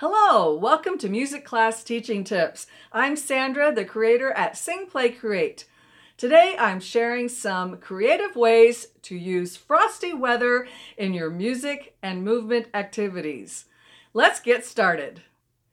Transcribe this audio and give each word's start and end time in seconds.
Hello, 0.00 0.54
welcome 0.54 0.98
to 0.98 1.08
Music 1.08 1.42
Class 1.42 1.82
Teaching 1.82 2.22
Tips. 2.22 2.66
I'm 2.92 3.16
Sandra, 3.16 3.74
the 3.74 3.86
creator 3.86 4.30
at 4.32 4.54
Sing 4.54 4.84
Play 4.84 5.08
Create. 5.08 5.64
Today 6.18 6.54
I'm 6.58 6.80
sharing 6.80 7.30
some 7.30 7.78
creative 7.78 8.36
ways 8.36 8.88
to 9.04 9.16
use 9.16 9.56
frosty 9.56 10.12
weather 10.12 10.68
in 10.98 11.14
your 11.14 11.30
music 11.30 11.96
and 12.02 12.22
movement 12.22 12.66
activities. 12.74 13.64
Let's 14.12 14.38
get 14.38 14.66
started. 14.66 15.22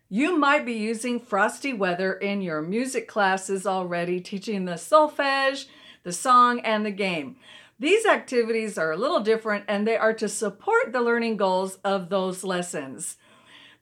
You 0.07 0.37
might 0.37 0.65
be 0.65 0.71
using 0.71 1.19
frosty 1.19 1.73
weather 1.73 2.13
in 2.13 2.41
your 2.41 2.61
music 2.61 3.09
classes 3.09 3.67
already, 3.67 4.21
teaching 4.21 4.63
the 4.63 4.75
solfege, 4.75 5.65
the 6.03 6.13
song, 6.13 6.61
and 6.61 6.85
the 6.85 6.91
game. 6.91 7.35
These 7.77 8.05
activities 8.05 8.77
are 8.77 8.93
a 8.93 8.97
little 8.97 9.19
different 9.19 9.65
and 9.67 9.85
they 9.85 9.97
are 9.97 10.13
to 10.13 10.29
support 10.29 10.93
the 10.93 11.01
learning 11.01 11.35
goals 11.35 11.79
of 11.83 12.07
those 12.07 12.45
lessons. 12.45 13.17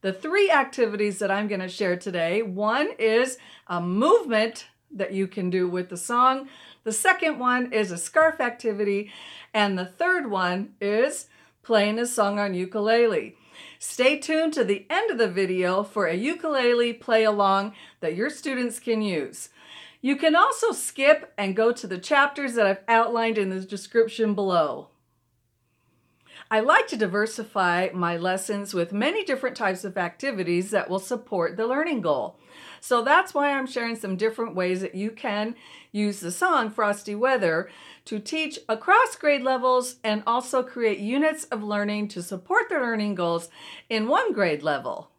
The 0.02 0.13
three 0.13 0.49
activities 0.49 1.20
that 1.20 1.29
I'm 1.29 1.47
going 1.47 1.61
to 1.61 1.70
share 1.70 1.95
today 1.95 2.41
one 2.41 2.89
is 2.98 3.38
a 3.67 3.80
movement 3.80 4.66
that 4.89 5.13
you 5.13 5.27
can 5.27 5.49
do 5.49 5.70
with 5.70 5.89
the 5.89 5.98
song, 5.98 6.49
the 6.84 6.91
second 6.91 7.38
one 7.38 7.71
is 7.71 7.91
a 7.91 7.98
scarf 7.98 8.41
activity, 8.41 9.12
and 9.53 9.77
the 9.77 9.85
third 9.85 10.29
one 10.29 10.73
is 10.81 11.27
playing 11.62 11.99
a 11.99 12.07
song 12.07 12.40
on 12.40 12.55
ukulele. 12.55 13.38
Stay 13.77 14.17
tuned 14.17 14.53
to 14.53 14.63
the 14.63 14.88
end 14.90 15.12
of 15.12 15.20
the 15.20 15.27
video 15.27 15.84
for 15.84 16.07
a 16.07 16.15
ukulele 16.15 16.93
play 16.93 17.23
along 17.23 17.73
that 17.99 18.15
your 18.15 18.31
students 18.31 18.79
can 18.79 19.04
use. 19.04 19.49
You 20.02 20.15
can 20.15 20.35
also 20.35 20.71
skip 20.71 21.31
and 21.38 21.55
go 21.55 21.71
to 21.71 21.85
the 21.85 21.99
chapters 21.99 22.55
that 22.55 22.65
I've 22.65 22.84
outlined 22.88 23.38
in 23.38 23.49
the 23.49 23.59
description 23.59 24.34
below. 24.34 24.90
I 26.54 26.60
like 26.60 26.86
to 26.88 26.98
diversify 26.98 27.91
my 27.94 28.18
lessons 28.18 28.73
with 28.73 28.91
many 28.91 29.23
different 29.23 29.55
types 29.55 29.86
of 29.86 29.98
activities 29.98 30.72
that 30.72 30.90
will 30.90 31.00
support 31.00 31.55
the 31.55 31.66
learning 31.66 32.02
goal. 32.02 32.36
So 32.82 33.02
that's 33.02 33.34
why 33.34 33.54
I'm 33.54 33.66
sharing 33.66 33.96
some 33.96 34.18
different 34.18 34.54
ways 34.54 34.82
that 34.82 34.93
you 34.93 35.12
can 35.12 35.55
use 35.93 36.20
the 36.20 36.30
song 36.30 36.70
Frosty 36.70 37.16
Weather 37.16 37.70
to 38.04 38.20
teach 38.20 38.60
across 38.68 39.16
grade 39.16 39.43
levels 39.43 39.96
and 40.04 40.24
also 40.27 40.62
create 40.62 40.99
units 40.99 41.46
of 41.46 41.63
learning 41.63 42.10
to 42.10 42.21
support 42.21 42.68
the 42.68 42.76
learning 42.76 43.15
goals 43.15 43.48
in 43.90 44.10
one 44.10 44.34
grade 44.34 44.62
level. 44.62 45.10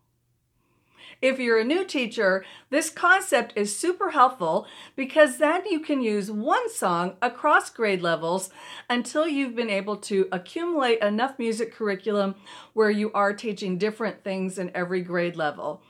If 1.22 1.38
you're 1.38 1.60
a 1.60 1.64
new 1.64 1.84
teacher, 1.84 2.44
this 2.70 2.90
concept 2.90 3.52
is 3.54 3.76
super 3.76 4.10
helpful 4.10 4.66
because 4.96 5.38
then 5.38 5.62
you 5.70 5.78
can 5.78 6.02
use 6.02 6.32
one 6.32 6.68
song 6.68 7.14
across 7.22 7.70
grade 7.70 8.02
levels 8.02 8.50
until 8.90 9.28
you've 9.28 9.54
been 9.54 9.70
able 9.70 9.96
to 9.98 10.26
accumulate 10.32 10.98
enough 10.98 11.38
music 11.38 11.72
curriculum 11.72 12.34
where 12.72 12.90
you 12.90 13.12
are 13.12 13.32
teaching 13.32 13.78
different 13.78 14.24
things 14.24 14.58
in 14.58 14.72
every 14.74 15.00
grade 15.00 15.36
level. 15.36 15.80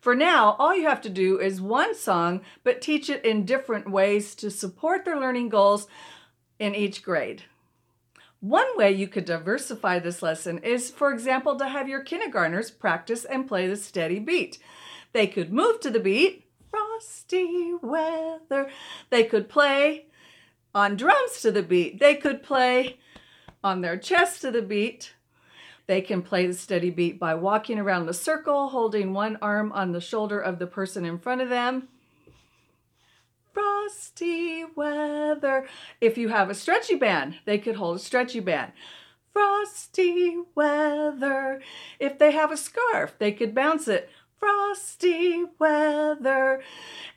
For 0.00 0.16
now, 0.16 0.56
all 0.58 0.76
you 0.76 0.88
have 0.88 1.02
to 1.02 1.08
do 1.08 1.38
is 1.38 1.60
one 1.60 1.94
song, 1.94 2.40
but 2.64 2.82
teach 2.82 3.08
it 3.08 3.24
in 3.24 3.44
different 3.44 3.88
ways 3.88 4.34
to 4.34 4.50
support 4.50 5.04
their 5.04 5.20
learning 5.20 5.50
goals 5.50 5.86
in 6.58 6.74
each 6.74 7.04
grade. 7.04 7.44
One 8.40 8.76
way 8.76 8.90
you 8.90 9.06
could 9.06 9.26
diversify 9.26 9.98
this 9.98 10.22
lesson 10.22 10.58
is, 10.58 10.90
for 10.90 11.12
example, 11.12 11.56
to 11.56 11.68
have 11.68 11.88
your 11.88 12.02
kindergartners 12.02 12.70
practice 12.70 13.26
and 13.26 13.46
play 13.46 13.68
the 13.68 13.76
steady 13.76 14.18
beat. 14.18 14.58
They 15.12 15.26
could 15.26 15.52
move 15.52 15.80
to 15.80 15.90
the 15.90 16.00
beat, 16.00 16.46
frosty 16.70 17.74
weather. 17.82 18.70
They 19.10 19.24
could 19.24 19.48
play 19.48 20.06
on 20.74 20.96
drums 20.96 21.40
to 21.42 21.50
the 21.50 21.62
beat. 21.62 21.98
They 21.98 22.14
could 22.14 22.42
play 22.42 22.98
on 23.62 23.80
their 23.80 23.96
chest 23.96 24.42
to 24.42 24.50
the 24.50 24.62
beat. 24.62 25.14
They 25.86 26.00
can 26.00 26.22
play 26.22 26.46
the 26.46 26.54
steady 26.54 26.90
beat 26.90 27.18
by 27.18 27.34
walking 27.34 27.78
around 27.78 28.06
the 28.06 28.14
circle, 28.14 28.68
holding 28.68 29.12
one 29.12 29.36
arm 29.42 29.72
on 29.72 29.90
the 29.90 30.00
shoulder 30.00 30.38
of 30.38 30.60
the 30.60 30.66
person 30.66 31.04
in 31.04 31.18
front 31.18 31.40
of 31.40 31.48
them. 31.48 31.88
Frosty 33.52 34.64
weather. 34.76 35.66
If 36.00 36.16
you 36.16 36.28
have 36.28 36.48
a 36.48 36.54
stretchy 36.54 36.94
band, 36.94 37.40
they 37.44 37.58
could 37.58 37.74
hold 37.74 37.96
a 37.96 37.98
stretchy 37.98 38.38
band. 38.38 38.70
Frosty 39.32 40.36
weather. 40.54 41.60
If 41.98 42.20
they 42.20 42.30
have 42.30 42.52
a 42.52 42.56
scarf, 42.56 43.16
they 43.18 43.32
could 43.32 43.52
bounce 43.52 43.88
it 43.88 44.08
frosty 44.40 45.44
weather. 45.58 46.62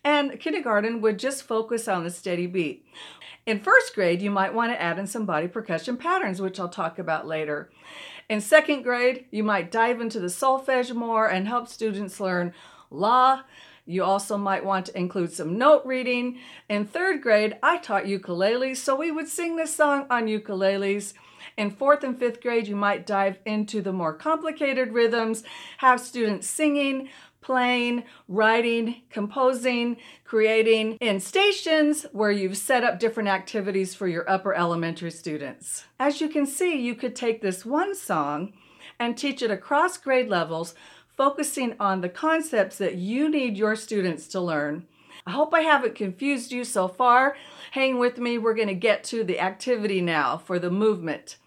And 0.04 0.40
kindergarten 0.40 1.02
would 1.02 1.18
just 1.18 1.44
focus 1.44 1.88
on 1.88 2.04
the 2.04 2.12
steady 2.12 2.46
beat. 2.46 2.86
In 3.46 3.60
first 3.60 3.96
grade, 3.96 4.22
you 4.22 4.30
might 4.30 4.54
want 4.54 4.72
to 4.72 4.82
add 4.82 5.00
in 5.00 5.08
some 5.08 5.26
body 5.26 5.48
percussion 5.48 5.98
patterns, 5.98 6.42
which 6.42 6.60
I'll 6.60 6.70
talk 6.70 7.00
about 7.00 7.28
later. 7.28 7.70
In 8.30 8.40
second 8.40 8.84
grade, 8.84 9.26
you 9.32 9.44
might 9.44 9.72
dive 9.72 10.00
into 10.00 10.20
the 10.20 10.28
solfege 10.28 10.94
more 10.94 11.28
and 11.28 11.48
help 11.48 11.68
students 11.68 12.20
learn 12.20 12.54
la. 12.90 13.42
You 13.86 14.04
also 14.06 14.38
might 14.38 14.64
want 14.64 14.86
to 14.86 14.98
include 14.98 15.34
some 15.34 15.58
note 15.58 15.86
reading. 15.86 16.40
In 16.70 16.86
third 16.86 17.22
grade, 17.22 17.58
I 17.62 17.80
taught 17.80 18.08
ukulele, 18.08 18.76
so 18.76 18.96
we 18.96 19.12
would 19.12 19.28
sing 19.28 19.58
this 19.58 19.76
song 19.76 20.08
on 20.10 20.28
ukuleles. 20.28 21.14
In 21.58 21.70
fourth 21.70 22.04
and 22.04 22.18
fifth 22.18 22.42
grade, 22.42 22.68
you 22.68 22.76
might 22.76 23.06
dive 23.06 23.38
into 23.46 23.82
the 23.82 23.94
more 23.94 24.14
complicated 24.14 24.92
rhythms, 24.94 25.44
have 25.78 26.00
students 26.00 26.48
singing, 26.48 27.10
playing, 27.42 28.04
writing, 28.28 29.02
composing, 29.10 29.98
creating 30.24 30.98
in 31.00 31.20
stations 31.20 32.06
where 32.12 32.32
you've 32.32 32.58
set 32.58 32.84
up 32.84 33.00
different 33.00 33.30
activities 33.30 33.94
for 33.94 34.08
your 34.08 34.28
upper 34.30 34.54
elementary 34.54 35.12
students. 35.12 35.84
As 36.00 36.22
you 36.22 36.30
can 36.30 36.46
see, 36.48 36.80
you 36.80 36.96
could 36.96 37.16
take 37.16 37.42
this 37.42 37.66
one 37.66 37.94
song 37.94 38.54
and 39.00 39.18
teach 39.18 39.42
it 39.42 39.52
across 39.52 39.98
grade 39.98 40.30
levels, 40.30 40.74
focusing 41.16 41.76
on 41.80 42.02
the 42.02 42.10
concepts 42.10 42.78
that 42.78 42.96
you 42.96 43.30
need 43.30 43.58
your 43.58 43.76
students 43.76 44.28
to 44.30 44.40
learn. 44.40 44.88
I 45.26 45.32
hope 45.32 45.54
I 45.54 45.62
haven't 45.62 45.96
confused 45.96 46.52
you 46.52 46.64
so 46.64 46.88
far. 46.88 47.36
Hang 47.72 47.98
with 47.98 48.18
me, 48.18 48.38
we're 48.38 48.56
going 48.56 48.68
to 48.68 48.74
get 48.74 49.04
to 49.06 49.24
the 49.24 49.40
activity 49.40 50.02
now 50.02 50.38
for 50.38 50.60
the 50.60 50.72
movement. 50.72 51.38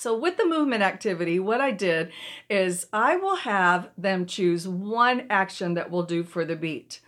So 0.00 0.16
with 0.16 0.38
the 0.38 0.46
movement 0.46 0.82
activity, 0.82 1.38
what 1.38 1.60
I 1.60 1.72
did 1.72 2.10
is 2.48 2.86
I 2.90 3.16
will 3.16 3.36
have 3.36 3.90
them 3.98 4.24
choose 4.24 4.66
one 4.66 5.26
action 5.28 5.74
that 5.74 5.90
we'll 5.90 6.04
do 6.04 6.24
for 6.24 6.42
the 6.42 6.56
beat. 6.56 7.00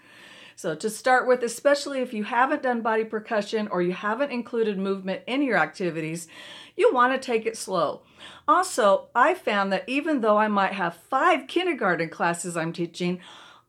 So 0.57 0.75
to 0.75 0.91
start 0.91 1.27
with, 1.27 1.43
especially 1.43 2.01
if 2.01 2.13
you 2.13 2.25
haven't 2.25 2.63
done 2.63 2.83
body 2.83 3.05
percussion 3.05 3.67
or 3.69 3.81
you 3.81 3.95
haven't 3.95 4.31
included 4.31 4.77
movement 4.77 5.23
in 5.27 5.41
your 5.41 5.57
activities, 5.57 6.29
you 6.77 6.93
want 6.93 7.15
to 7.15 7.27
take 7.27 7.47
it 7.47 7.57
slow. 7.57 8.03
Also, 8.47 9.09
I 9.15 9.33
found 9.33 9.73
that 9.73 9.89
even 9.89 10.21
though 10.21 10.37
I 10.37 10.49
might 10.49 10.75
have 10.75 10.95
five 10.95 11.47
kindergarten 11.47 12.11
classes 12.11 12.59
I'm 12.59 12.75
teaching, 12.75 13.21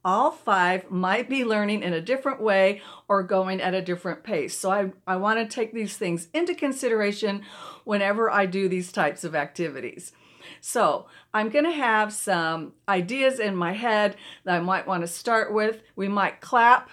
all 0.06 0.32
five 0.32 0.90
might 0.92 1.30
be 1.30 1.46
learning 1.46 1.82
in 1.84 1.94
a 1.94 2.02
different 2.02 2.42
way 2.42 2.82
or 3.08 3.24
going 3.24 3.62
at 3.62 3.74
a 3.74 3.82
different 3.82 4.24
pace. 4.24 4.58
So 4.58 4.70
I, 4.70 4.92
I 5.08 5.16
want 5.16 5.40
to 5.40 5.56
take 5.56 5.74
these 5.74 5.96
things 5.98 6.28
into 6.34 6.54
consideration 6.54 7.44
whenever 7.86 8.30
I 8.30 8.46
do 8.46 8.68
these 8.68 8.92
types 8.92 9.24
of 9.24 9.36
activities. 9.36 10.12
So 10.60 11.08
I'm 11.34 11.50
going 11.50 11.66
to 11.66 11.72
have 11.72 12.12
some 12.14 12.74
ideas 12.88 13.40
in 13.40 13.56
my 13.56 13.74
head 13.74 14.16
that 14.44 14.56
I 14.56 14.60
might 14.60 14.88
want 14.88 15.02
to 15.02 15.08
start 15.08 15.54
with. 15.54 15.82
We 15.96 16.08
might 16.08 16.42
clap 16.42 16.90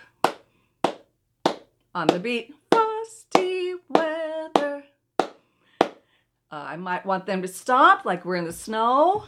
on 1.94 2.06
the 2.06 2.18
beat. 2.20 2.54
Frosty 2.70 3.74
weather. 3.88 4.84
Uh, 5.18 5.26
I 6.50 6.76
might 6.76 7.06
want 7.06 7.26
them 7.26 7.42
to 7.42 7.48
stop 7.48 8.04
like 8.04 8.24
we're 8.24 8.36
in 8.36 8.44
the 8.44 8.52
snow. 8.52 9.24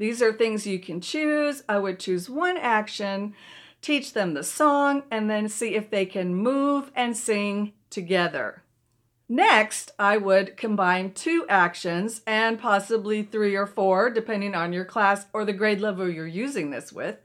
These 0.00 0.22
are 0.22 0.32
things 0.32 0.66
you 0.66 0.78
can 0.78 1.02
choose. 1.02 1.62
I 1.68 1.78
would 1.78 2.00
choose 2.00 2.30
one 2.30 2.56
action, 2.56 3.34
teach 3.82 4.14
them 4.14 4.32
the 4.32 4.42
song, 4.42 5.02
and 5.10 5.28
then 5.28 5.46
see 5.46 5.74
if 5.74 5.90
they 5.90 6.06
can 6.06 6.34
move 6.34 6.90
and 6.96 7.14
sing 7.14 7.74
together. 7.90 8.62
Next, 9.28 9.92
I 9.98 10.16
would 10.16 10.56
combine 10.56 11.12
two 11.12 11.44
actions 11.50 12.22
and 12.26 12.58
possibly 12.58 13.22
three 13.22 13.54
or 13.54 13.66
four, 13.66 14.08
depending 14.08 14.54
on 14.54 14.72
your 14.72 14.86
class 14.86 15.26
or 15.34 15.44
the 15.44 15.52
grade 15.52 15.82
level 15.82 16.08
you're 16.08 16.26
using 16.26 16.70
this 16.70 16.94
with. 16.94 17.18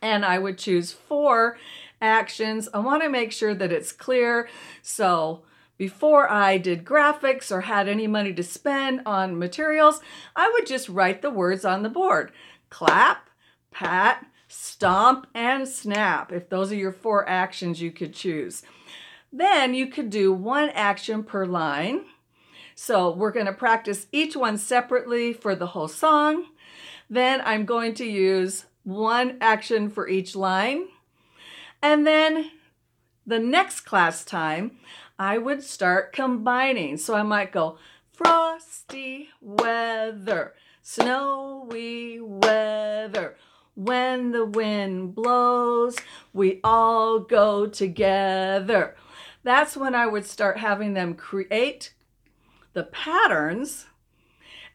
And 0.00 0.24
I 0.24 0.38
would 0.38 0.58
choose 0.58 0.92
four 0.92 1.58
actions. 2.00 2.68
I 2.72 2.78
want 2.78 3.02
to 3.02 3.08
make 3.08 3.32
sure 3.32 3.56
that 3.56 3.72
it's 3.72 3.90
clear. 3.90 4.48
So 4.82 5.42
before 5.82 6.30
I 6.30 6.58
did 6.58 6.84
graphics 6.84 7.50
or 7.50 7.62
had 7.62 7.88
any 7.88 8.06
money 8.06 8.32
to 8.34 8.44
spend 8.44 9.00
on 9.04 9.36
materials, 9.36 10.00
I 10.36 10.48
would 10.48 10.64
just 10.64 10.88
write 10.88 11.22
the 11.22 11.30
words 11.30 11.64
on 11.64 11.82
the 11.82 11.88
board. 11.88 12.30
Clap, 12.70 13.28
pat, 13.72 14.24
stomp, 14.46 15.26
and 15.34 15.66
snap, 15.66 16.30
if 16.30 16.48
those 16.48 16.70
are 16.70 16.76
your 16.76 16.92
four 16.92 17.28
actions 17.28 17.82
you 17.82 17.90
could 17.90 18.14
choose. 18.14 18.62
Then 19.32 19.74
you 19.74 19.88
could 19.88 20.08
do 20.08 20.32
one 20.32 20.68
action 20.68 21.24
per 21.24 21.46
line. 21.46 22.04
So 22.76 23.10
we're 23.10 23.32
going 23.32 23.46
to 23.46 23.52
practice 23.52 24.06
each 24.12 24.36
one 24.36 24.58
separately 24.58 25.32
for 25.32 25.56
the 25.56 25.66
whole 25.66 25.88
song. 25.88 26.44
Then 27.10 27.40
I'm 27.44 27.64
going 27.64 27.94
to 27.94 28.04
use 28.04 28.66
one 28.84 29.36
action 29.40 29.90
for 29.90 30.08
each 30.08 30.36
line. 30.36 30.86
And 31.82 32.06
then 32.06 32.52
the 33.26 33.40
next 33.40 33.80
class 33.80 34.24
time, 34.24 34.78
I 35.22 35.38
would 35.38 35.62
start 35.62 36.12
combining. 36.12 36.96
So 36.96 37.14
I 37.14 37.22
might 37.22 37.52
go 37.52 37.78
frosty 38.12 39.28
weather, 39.40 40.54
snowy 40.82 42.20
weather. 42.20 43.36
When 43.74 44.32
the 44.32 44.44
wind 44.44 45.14
blows, 45.14 45.96
we 46.32 46.60
all 46.64 47.20
go 47.20 47.68
together. 47.68 48.96
That's 49.44 49.76
when 49.76 49.94
I 49.94 50.06
would 50.06 50.26
start 50.26 50.58
having 50.58 50.94
them 50.94 51.14
create 51.14 51.94
the 52.72 52.82
patterns. 52.82 53.86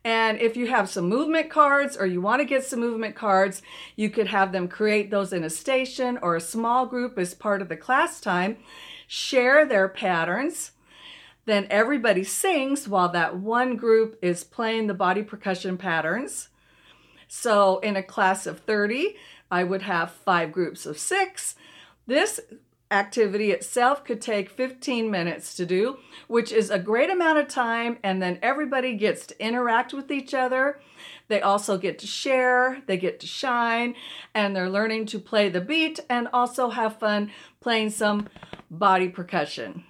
And 0.04 0.40
if 0.40 0.56
you 0.56 0.68
have 0.68 0.90
some 0.90 1.10
movement 1.10 1.50
cards 1.50 1.98
or 1.98 2.06
you 2.06 2.22
want 2.22 2.40
to 2.40 2.46
get 2.46 2.64
some 2.64 2.80
movement 2.80 3.16
cards, 3.16 3.62
you 3.98 4.10
could 4.10 4.28
have 4.28 4.54
them 4.54 4.70
create 4.70 5.12
those 5.12 5.34
in 5.34 5.44
a 5.44 5.50
station 5.50 6.18
or 6.22 6.38
a 6.38 6.42
small 6.42 6.86
group 6.86 7.20
as 7.20 7.34
part 7.34 7.62
of 7.62 7.68
the 7.68 7.76
class 7.76 8.22
time, 8.22 8.56
share 9.08 9.66
their 9.66 9.88
patterns. 9.88 10.72
Then 11.46 11.66
everybody 11.70 12.24
sings 12.24 12.88
while 12.88 13.10
that 13.10 13.38
one 13.38 13.78
group 13.78 14.20
is 14.22 14.44
playing 14.44 14.88
the 14.88 14.94
body 14.94 15.24
percussion 15.24 15.78
patterns. 15.78 16.50
So 17.28 17.80
in 17.80 17.96
a 17.96 18.04
class 18.04 18.46
of 18.46 18.60
30, 18.60 19.16
I 19.50 19.64
would 19.64 19.84
have 19.84 20.12
five 20.12 20.52
groups 20.52 20.86
of 20.86 20.98
six. 20.98 21.56
This 22.06 22.42
activity 22.90 23.52
itself 23.52 24.04
could 24.06 24.22
take 24.22 24.50
15 24.50 25.12
minutes 25.12 25.56
to 25.56 25.66
do, 25.66 25.98
which 26.28 26.52
is 26.52 26.70
a 26.70 26.80
great 26.80 27.10
amount 27.10 27.38
of 27.38 27.48
time. 27.48 27.98
And 28.04 28.22
then 28.22 28.40
everybody 28.42 28.96
gets 28.96 29.26
to 29.28 29.46
interact 29.46 29.94
with 29.94 30.12
each 30.12 30.34
other. 30.34 30.80
They 31.28 31.42
also 31.42 31.78
get 31.78 32.00
to 32.00 32.08
share, 32.08 32.82
they 32.88 32.98
get 32.98 33.20
to 33.20 33.28
shine, 33.28 33.96
and 34.34 34.56
they're 34.56 34.70
learning 34.70 35.08
to 35.08 35.20
play 35.20 35.50
the 35.50 35.62
beat 35.62 36.00
and 36.10 36.30
also 36.32 36.70
have 36.70 37.00
fun 37.00 37.32
playing 37.60 37.90
some 37.90 38.28
body 38.70 39.10
percussion. 39.10 39.84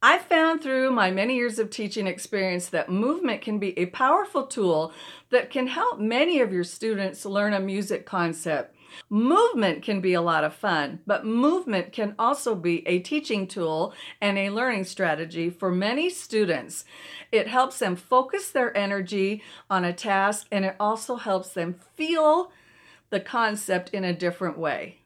I 0.00 0.18
found 0.18 0.62
through 0.62 0.92
my 0.92 1.10
many 1.10 1.34
years 1.34 1.58
of 1.58 1.70
teaching 1.70 2.06
experience 2.06 2.68
that 2.68 2.88
movement 2.88 3.42
can 3.42 3.58
be 3.58 3.76
a 3.76 3.86
powerful 3.86 4.46
tool 4.46 4.92
that 5.30 5.50
can 5.50 5.66
help 5.66 5.98
many 5.98 6.40
of 6.40 6.52
your 6.52 6.62
students 6.62 7.24
learn 7.24 7.52
a 7.52 7.58
music 7.58 8.06
concept. 8.06 8.76
Movement 9.10 9.82
can 9.82 10.00
be 10.00 10.14
a 10.14 10.20
lot 10.20 10.44
of 10.44 10.54
fun, 10.54 11.00
but 11.04 11.26
movement 11.26 11.92
can 11.92 12.14
also 12.16 12.54
be 12.54 12.86
a 12.86 13.00
teaching 13.00 13.48
tool 13.48 13.92
and 14.20 14.38
a 14.38 14.50
learning 14.50 14.84
strategy 14.84 15.50
for 15.50 15.70
many 15.70 16.08
students. 16.08 16.84
It 17.32 17.48
helps 17.48 17.80
them 17.80 17.96
focus 17.96 18.50
their 18.50 18.74
energy 18.76 19.42
on 19.68 19.84
a 19.84 19.92
task 19.92 20.46
and 20.52 20.64
it 20.64 20.76
also 20.78 21.16
helps 21.16 21.50
them 21.50 21.74
feel 21.96 22.52
the 23.10 23.20
concept 23.20 23.90
in 23.90 24.04
a 24.04 24.12
different 24.12 24.58
way. 24.58 24.98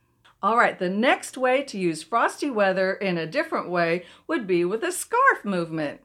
All 0.42 0.56
right, 0.56 0.76
the 0.76 0.90
next 0.90 1.38
way 1.38 1.62
to 1.62 1.78
use 1.78 2.02
frosty 2.02 2.50
weather 2.50 2.94
in 2.94 3.16
a 3.16 3.28
different 3.28 3.70
way 3.70 4.04
would 4.26 4.44
be 4.44 4.64
with 4.64 4.82
a 4.82 4.90
scarf 4.90 5.44
movement. 5.44 6.00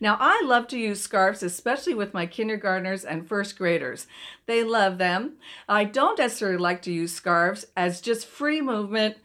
Now, 0.00 0.16
I 0.18 0.42
love 0.44 0.66
to 0.68 0.78
use 0.78 1.00
scarves, 1.00 1.44
especially 1.44 1.94
with 1.94 2.14
my 2.14 2.26
kindergartners 2.26 3.04
and 3.04 3.28
first 3.28 3.56
graders. 3.56 4.08
They 4.46 4.64
love 4.64 4.98
them. 4.98 5.34
I 5.68 5.84
don't 5.84 6.18
necessarily 6.18 6.58
like 6.58 6.82
to 6.82 6.92
use 6.92 7.12
scarves 7.12 7.66
as 7.76 8.00
just 8.00 8.26
free 8.26 8.60
movement, 8.60 9.18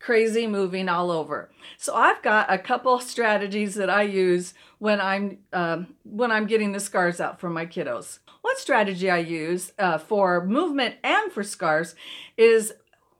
crazy 0.00 0.48
moving 0.48 0.88
all 0.88 1.12
over. 1.12 1.52
So 1.78 1.94
I've 1.94 2.20
got 2.22 2.52
a 2.52 2.58
couple 2.58 2.98
strategies 3.00 3.76
that 3.76 3.90
I 3.90 4.02
use 4.02 4.54
when 4.78 5.00
I'm 5.00 5.38
um, 5.52 5.94
when 6.02 6.32
I'm 6.32 6.46
getting 6.46 6.72
the 6.72 6.80
scarves 6.80 7.20
out 7.20 7.38
for 7.38 7.48
my 7.48 7.66
kiddos. 7.66 8.18
One 8.40 8.56
strategy 8.56 9.08
I 9.08 9.18
use 9.18 9.72
uh, 9.78 9.98
for 9.98 10.44
movement 10.44 10.96
and 11.04 11.30
for 11.30 11.44
scarves 11.44 11.94
is 12.36 12.72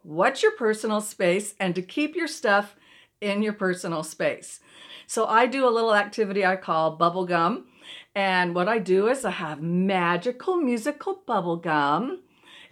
what's 0.02 0.42
your 0.42 0.52
personal 0.52 1.00
space 1.00 1.54
and 1.58 1.74
to 1.74 1.82
keep 1.82 2.14
your 2.14 2.28
stuff 2.28 2.76
in 3.20 3.42
your 3.42 3.52
personal 3.52 4.02
space. 4.02 4.60
So 5.06 5.26
I 5.26 5.46
do 5.46 5.66
a 5.66 5.70
little 5.70 5.94
activity 5.94 6.44
I 6.44 6.56
call 6.56 6.96
bubble 6.96 7.24
gum. 7.24 7.66
And 8.14 8.54
what 8.54 8.68
I 8.68 8.78
do 8.78 9.08
is 9.08 9.24
I 9.24 9.30
have 9.30 9.62
magical 9.62 10.56
musical 10.56 11.22
bubble 11.26 11.56
gum. 11.56 12.22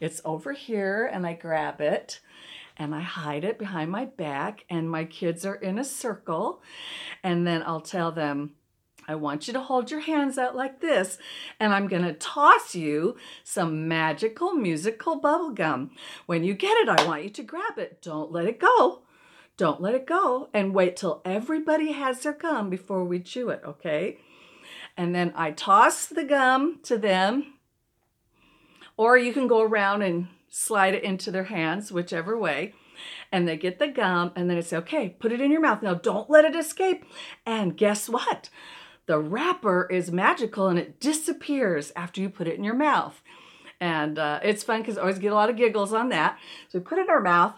It's 0.00 0.20
over 0.24 0.52
here 0.52 1.08
and 1.12 1.26
I 1.26 1.34
grab 1.34 1.80
it 1.80 2.20
and 2.76 2.94
I 2.94 3.00
hide 3.00 3.44
it 3.44 3.58
behind 3.58 3.90
my 3.90 4.06
back 4.06 4.64
and 4.70 4.90
my 4.90 5.04
kids 5.04 5.44
are 5.44 5.54
in 5.54 5.78
a 5.78 5.84
circle 5.84 6.62
and 7.22 7.46
then 7.46 7.62
I'll 7.64 7.82
tell 7.82 8.10
them 8.10 8.52
I 9.10 9.16
want 9.16 9.48
you 9.48 9.52
to 9.54 9.60
hold 9.60 9.90
your 9.90 9.98
hands 9.98 10.38
out 10.38 10.54
like 10.54 10.80
this, 10.80 11.18
and 11.58 11.74
I'm 11.74 11.88
going 11.88 12.04
to 12.04 12.12
toss 12.12 12.76
you 12.76 13.16
some 13.42 13.88
magical 13.88 14.52
musical 14.52 15.16
bubble 15.16 15.50
gum. 15.50 15.90
When 16.26 16.44
you 16.44 16.54
get 16.54 16.76
it, 16.76 16.88
I 16.88 17.04
want 17.04 17.24
you 17.24 17.30
to 17.30 17.42
grab 17.42 17.76
it. 17.76 18.00
Don't 18.02 18.30
let 18.30 18.46
it 18.46 18.60
go. 18.60 19.02
Don't 19.56 19.80
let 19.80 19.96
it 19.96 20.06
go, 20.06 20.48
and 20.54 20.72
wait 20.72 20.96
till 20.96 21.22
everybody 21.24 21.90
has 21.90 22.20
their 22.20 22.34
gum 22.34 22.70
before 22.70 23.02
we 23.02 23.18
chew 23.18 23.50
it, 23.50 23.62
okay? 23.66 24.18
And 24.96 25.12
then 25.12 25.32
I 25.34 25.50
toss 25.50 26.06
the 26.06 26.24
gum 26.24 26.78
to 26.84 26.96
them, 26.96 27.54
or 28.96 29.18
you 29.18 29.32
can 29.32 29.48
go 29.48 29.60
around 29.60 30.02
and 30.02 30.28
slide 30.48 30.94
it 30.94 31.02
into 31.02 31.32
their 31.32 31.44
hands, 31.44 31.90
whichever 31.90 32.38
way 32.38 32.74
and 33.32 33.48
they 33.48 33.56
get 33.56 33.78
the 33.78 33.88
gum 33.88 34.32
and 34.36 34.50
then 34.50 34.56
I 34.56 34.60
say, 34.60 34.76
okay, 34.78 35.16
put 35.18 35.32
it 35.32 35.40
in 35.40 35.50
your 35.50 35.60
mouth. 35.60 35.82
Now 35.82 35.94
don't 35.94 36.28
let 36.28 36.44
it 36.44 36.54
escape. 36.54 37.04
And 37.46 37.76
guess 37.76 38.08
what? 38.08 38.50
The 39.10 39.18
wrapper 39.18 39.88
is 39.90 40.12
magical 40.12 40.68
and 40.68 40.78
it 40.78 41.00
disappears 41.00 41.90
after 41.96 42.20
you 42.20 42.30
put 42.30 42.46
it 42.46 42.56
in 42.56 42.62
your 42.62 42.76
mouth. 42.76 43.20
And 43.80 44.20
uh, 44.20 44.38
it's 44.40 44.62
fun 44.62 44.82
because 44.82 44.96
I 44.96 45.00
always 45.00 45.18
get 45.18 45.32
a 45.32 45.34
lot 45.34 45.50
of 45.50 45.56
giggles 45.56 45.92
on 45.92 46.10
that. 46.10 46.38
So 46.68 46.78
we 46.78 46.84
put 46.84 46.98
it 46.98 47.08
in 47.08 47.10
our 47.10 47.20
mouth. 47.20 47.56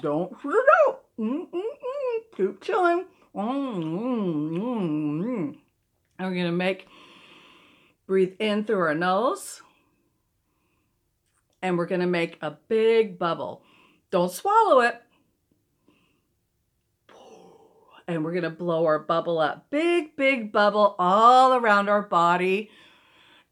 Don't 0.00 0.38
put 0.40 0.54
it 0.54 0.66
out. 0.86 1.02
Keep 2.36 2.60
chewing. 2.60 3.06
And 6.20 6.28
we're 6.28 6.34
going 6.34 6.46
to 6.46 6.52
make, 6.52 6.86
breathe 8.06 8.34
in 8.38 8.62
through 8.62 8.78
our 8.78 8.94
nose. 8.94 9.60
And 11.62 11.76
we're 11.76 11.86
going 11.86 12.00
to 12.00 12.06
make 12.06 12.38
a 12.40 12.52
big 12.68 13.18
bubble. 13.18 13.62
Don't 14.12 14.30
swallow 14.30 14.78
it 14.78 15.00
and 18.06 18.24
we're 18.24 18.32
going 18.32 18.42
to 18.44 18.50
blow 18.50 18.84
our 18.86 18.98
bubble 18.98 19.38
up. 19.38 19.70
Big, 19.70 20.16
big 20.16 20.52
bubble 20.52 20.94
all 20.98 21.54
around 21.54 21.88
our 21.88 22.02
body. 22.02 22.70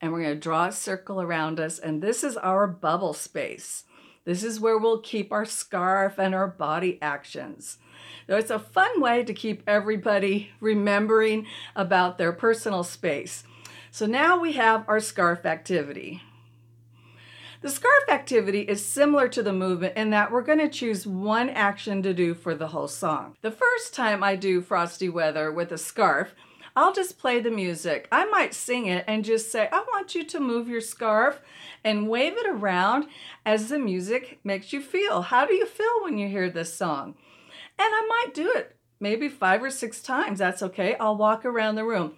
And 0.00 0.12
we're 0.12 0.22
going 0.22 0.34
to 0.34 0.40
draw 0.40 0.66
a 0.66 0.72
circle 0.72 1.20
around 1.20 1.60
us. 1.60 1.78
And 1.78 2.02
this 2.02 2.24
is 2.24 2.36
our 2.36 2.66
bubble 2.66 3.14
space. 3.14 3.84
This 4.24 4.44
is 4.44 4.60
where 4.60 4.78
we'll 4.78 5.00
keep 5.00 5.32
our 5.32 5.44
scarf 5.44 6.18
and 6.18 6.34
our 6.34 6.48
body 6.48 6.98
actions. 7.00 7.78
So 8.28 8.36
it's 8.36 8.50
a 8.50 8.58
fun 8.58 9.00
way 9.00 9.24
to 9.24 9.34
keep 9.34 9.62
everybody 9.66 10.50
remembering 10.60 11.46
about 11.74 12.18
their 12.18 12.32
personal 12.32 12.84
space. 12.84 13.44
So 13.90 14.06
now 14.06 14.38
we 14.38 14.52
have 14.52 14.88
our 14.88 15.00
scarf 15.00 15.44
activity. 15.44 16.22
The 17.62 17.70
scarf 17.70 18.08
activity 18.08 18.62
is 18.62 18.84
similar 18.84 19.28
to 19.28 19.40
the 19.40 19.52
movement 19.52 19.96
in 19.96 20.10
that 20.10 20.32
we're 20.32 20.42
going 20.42 20.58
to 20.58 20.68
choose 20.68 21.06
one 21.06 21.48
action 21.48 22.02
to 22.02 22.12
do 22.12 22.34
for 22.34 22.56
the 22.56 22.66
whole 22.66 22.88
song. 22.88 23.36
The 23.40 23.52
first 23.52 23.94
time 23.94 24.24
I 24.24 24.34
do 24.34 24.60
Frosty 24.60 25.08
Weather 25.08 25.52
with 25.52 25.70
a 25.70 25.78
scarf, 25.78 26.34
I'll 26.74 26.92
just 26.92 27.18
play 27.18 27.38
the 27.38 27.52
music. 27.52 28.08
I 28.10 28.24
might 28.24 28.52
sing 28.52 28.86
it 28.86 29.04
and 29.06 29.24
just 29.24 29.52
say, 29.52 29.68
I 29.70 29.78
want 29.78 30.16
you 30.16 30.24
to 30.24 30.40
move 30.40 30.66
your 30.66 30.80
scarf 30.80 31.40
and 31.84 32.08
wave 32.08 32.32
it 32.36 32.48
around 32.48 33.06
as 33.46 33.68
the 33.68 33.78
music 33.78 34.40
makes 34.42 34.72
you 34.72 34.80
feel. 34.82 35.22
How 35.22 35.46
do 35.46 35.54
you 35.54 35.66
feel 35.66 36.02
when 36.02 36.18
you 36.18 36.26
hear 36.26 36.50
this 36.50 36.74
song? 36.74 37.14
And 37.78 37.94
I 37.94 38.06
might 38.08 38.34
do 38.34 38.50
it 38.50 38.74
maybe 38.98 39.28
five 39.28 39.62
or 39.62 39.70
six 39.70 40.02
times. 40.02 40.40
That's 40.40 40.64
okay. 40.64 40.96
I'll 40.98 41.16
walk 41.16 41.44
around 41.44 41.76
the 41.76 41.84
room. 41.84 42.16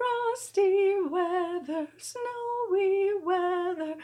Frosty 0.00 0.96
weather, 1.10 1.88
snowy 1.98 3.10
weather. 3.22 3.96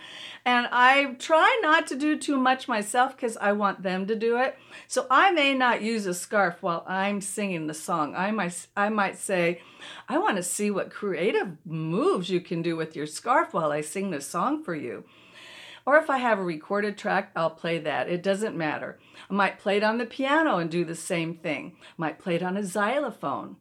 And 0.45 0.69
I 0.71 1.17
try 1.19 1.59
not 1.63 1.87
to 1.87 1.97
do 1.97 2.19
too 2.19 2.37
much 2.37 2.69
myself 2.69 3.17
because 3.17 3.39
I 3.39 3.53
want 3.53 3.83
them 3.83 4.07
to 4.07 4.15
do 4.15 4.37
it. 4.37 4.59
So 4.89 5.07
I 5.11 5.31
may 5.31 5.55
not 5.55 5.81
use 5.81 6.05
a 6.05 6.13
scarf 6.13 6.57
while 6.61 6.85
I'm 6.87 7.23
singing 7.23 7.67
the 7.67 7.75
song. 7.75 8.15
I 8.15 8.31
might, 8.31 8.67
I 8.77 8.91
might 8.91 9.17
say, 9.17 9.63
I 10.09 10.19
want 10.19 10.37
to 10.37 10.43
see 10.43 10.71
what 10.71 10.91
creative 10.91 11.57
moves 11.65 12.29
you 12.29 12.41
can 12.41 12.61
do 12.61 12.77
with 12.77 12.95
your 12.95 13.07
scarf 13.07 13.55
while 13.55 13.73
I 13.73 13.81
sing 13.81 14.11
the 14.11 14.21
song 14.21 14.63
for 14.63 14.75
you. 14.75 15.05
Or 15.87 15.97
if 15.97 16.11
I 16.11 16.19
have 16.19 16.39
a 16.39 16.45
recorded 16.45 16.99
track, 16.99 17.31
I'll 17.35 17.49
play 17.49 17.79
that. 17.79 18.09
It 18.09 18.23
doesn't 18.23 18.57
matter. 18.57 18.99
I 19.31 19.33
might 19.33 19.61
play 19.61 19.79
it 19.79 19.85
on 19.85 19.99
the 19.99 20.05
piano 20.05 20.59
and 20.59 20.69
do 20.69 20.85
the 20.85 20.97
same 20.97 21.37
thing. 21.37 21.77
I 21.81 21.85
might 21.97 22.19
play 22.19 22.35
it 22.35 22.43
on 22.43 22.57
a 22.57 22.65
xylophone. 22.65 23.57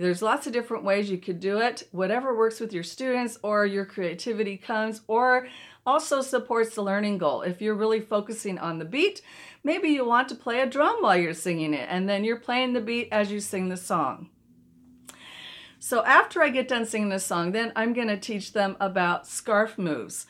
There's 0.00 0.22
lots 0.22 0.46
of 0.46 0.54
different 0.54 0.82
ways 0.82 1.10
you 1.10 1.18
could 1.18 1.40
do 1.40 1.58
it. 1.58 1.86
Whatever 1.92 2.34
works 2.34 2.58
with 2.58 2.72
your 2.72 2.82
students 2.82 3.38
or 3.42 3.66
your 3.66 3.84
creativity 3.84 4.56
comes 4.56 5.02
or 5.06 5.46
also 5.84 6.22
supports 6.22 6.74
the 6.74 6.82
learning 6.82 7.18
goal. 7.18 7.42
If 7.42 7.60
you're 7.60 7.74
really 7.74 8.00
focusing 8.00 8.58
on 8.58 8.78
the 8.78 8.86
beat, 8.86 9.20
maybe 9.62 9.90
you 9.90 10.06
want 10.06 10.30
to 10.30 10.34
play 10.34 10.62
a 10.62 10.66
drum 10.66 11.02
while 11.02 11.18
you're 11.18 11.34
singing 11.34 11.74
it 11.74 11.86
and 11.90 12.08
then 12.08 12.24
you're 12.24 12.38
playing 12.38 12.72
the 12.72 12.80
beat 12.80 13.08
as 13.12 13.30
you 13.30 13.40
sing 13.40 13.68
the 13.68 13.76
song. 13.76 14.30
So 15.78 16.02
after 16.06 16.42
I 16.42 16.48
get 16.48 16.68
done 16.68 16.86
singing 16.86 17.10
the 17.10 17.18
song, 17.18 17.52
then 17.52 17.70
I'm 17.76 17.92
going 17.92 18.08
to 18.08 18.16
teach 18.16 18.54
them 18.54 18.78
about 18.80 19.26
scarf 19.26 19.76
moves. 19.76 20.26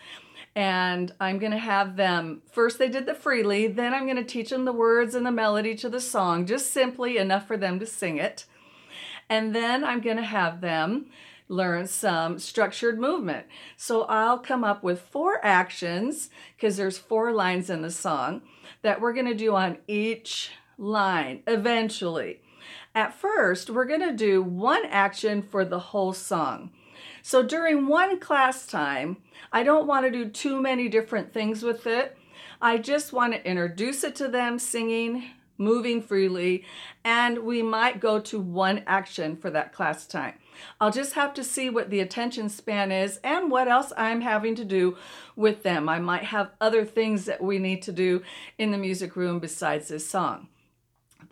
And 0.57 1.15
I'm 1.21 1.39
going 1.39 1.53
to 1.53 1.59
have 1.59 1.95
them, 1.95 2.43
first 2.51 2.81
they 2.81 2.89
did 2.89 3.07
the 3.07 3.15
freely, 3.15 3.69
then 3.69 3.95
I'm 3.95 4.07
going 4.07 4.17
to 4.17 4.25
teach 4.25 4.51
them 4.51 4.65
the 4.65 4.73
words 4.73 5.15
and 5.15 5.25
the 5.25 5.31
melody 5.31 5.77
to 5.77 5.89
the 5.89 6.01
song, 6.01 6.45
just 6.45 6.73
simply 6.73 7.19
enough 7.19 7.47
for 7.47 7.57
them 7.57 7.79
to 7.79 7.87
sing 7.87 8.17
it. 8.17 8.47
And 9.31 9.55
then 9.55 9.85
I'm 9.85 10.01
going 10.01 10.17
to 10.19 10.25
have 10.25 10.61
them 10.61 11.07
learn 11.49 11.87
some 11.87 12.39
structured 12.39 12.99
movement. 12.99 13.47
So 13.77 14.03
I'll 14.03 14.39
come 14.39 14.65
up 14.65 14.83
with 14.83 15.01
four 15.01 15.45
actions 15.45 16.31
because 16.57 16.77
there's 16.77 16.99
four 16.99 17.33
lines 17.33 17.71
in 17.71 17.83
the 17.83 17.91
song 17.91 18.43
that 18.83 19.01
we're 19.01 19.13
going 19.13 19.27
to 19.27 19.35
do 19.35 19.55
on 19.55 19.79
each 19.87 20.51
line 20.77 21.43
eventually. 21.47 22.41
At 22.95 23.15
first, 23.15 23.71
we're 23.71 23.85
going 23.85 24.01
to 24.01 24.13
do 24.13 24.43
one 24.43 24.85
action 24.87 25.43
for 25.43 25.65
the 25.65 25.79
whole 25.79 26.13
song. 26.13 26.71
So 27.23 27.43
during 27.43 27.87
one 27.87 28.19
class 28.19 28.67
time, 28.67 29.19
I 29.53 29.63
don't 29.63 29.87
want 29.87 30.07
to 30.07 30.11
do 30.11 30.29
too 30.29 30.61
many 30.61 30.89
different 30.89 31.33
things 31.33 31.63
with 31.63 31.87
it. 31.87 32.17
I 32.61 32.79
just 32.79 33.13
want 33.13 33.33
to 33.33 33.49
introduce 33.49 34.05
it 34.05 34.15
to 34.17 34.29
them 34.29 34.59
singing, 34.59 35.25
moving 35.61 36.03
freely, 36.03 36.65
and 37.05 37.39
we 37.45 37.63
might 37.63 38.01
go 38.01 38.19
to 38.19 38.41
one 38.41 38.83
action 38.87 39.37
for 39.37 39.51
that 39.51 39.73
class 39.73 40.07
time. 40.07 40.35
I'll 40.81 40.91
just 40.91 41.13
have 41.15 41.35
to 41.35 41.45
see 41.45 41.71
what 41.71 41.91
the 41.91 42.01
attention 42.01 42.49
span 42.49 42.91
is 42.91 43.21
and 43.23 43.51
what 43.51 43.69
else 43.69 43.93
I'm 43.97 44.23
having 44.23 44.55
to 44.57 44.65
do 44.65 44.97
with 45.37 45.63
them. 45.63 45.89
I 45.89 46.01
might 46.01 46.25
have 46.25 46.51
other 46.61 46.85
things 46.85 47.27
that 47.27 47.43
we 47.43 47.59
need 47.59 47.83
to 47.83 47.93
do 47.93 48.23
in 48.59 48.71
the 48.71 48.79
music 48.79 49.17
room 49.17 49.39
besides 49.39 49.89
this 49.89 50.09
song. 50.09 50.49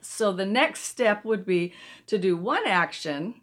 So 0.00 0.32
the 0.32 0.46
next 0.46 0.82
step 0.82 1.24
would 1.24 1.44
be 1.44 1.72
to 2.06 2.18
do 2.18 2.36
one 2.36 2.66
action 2.66 3.40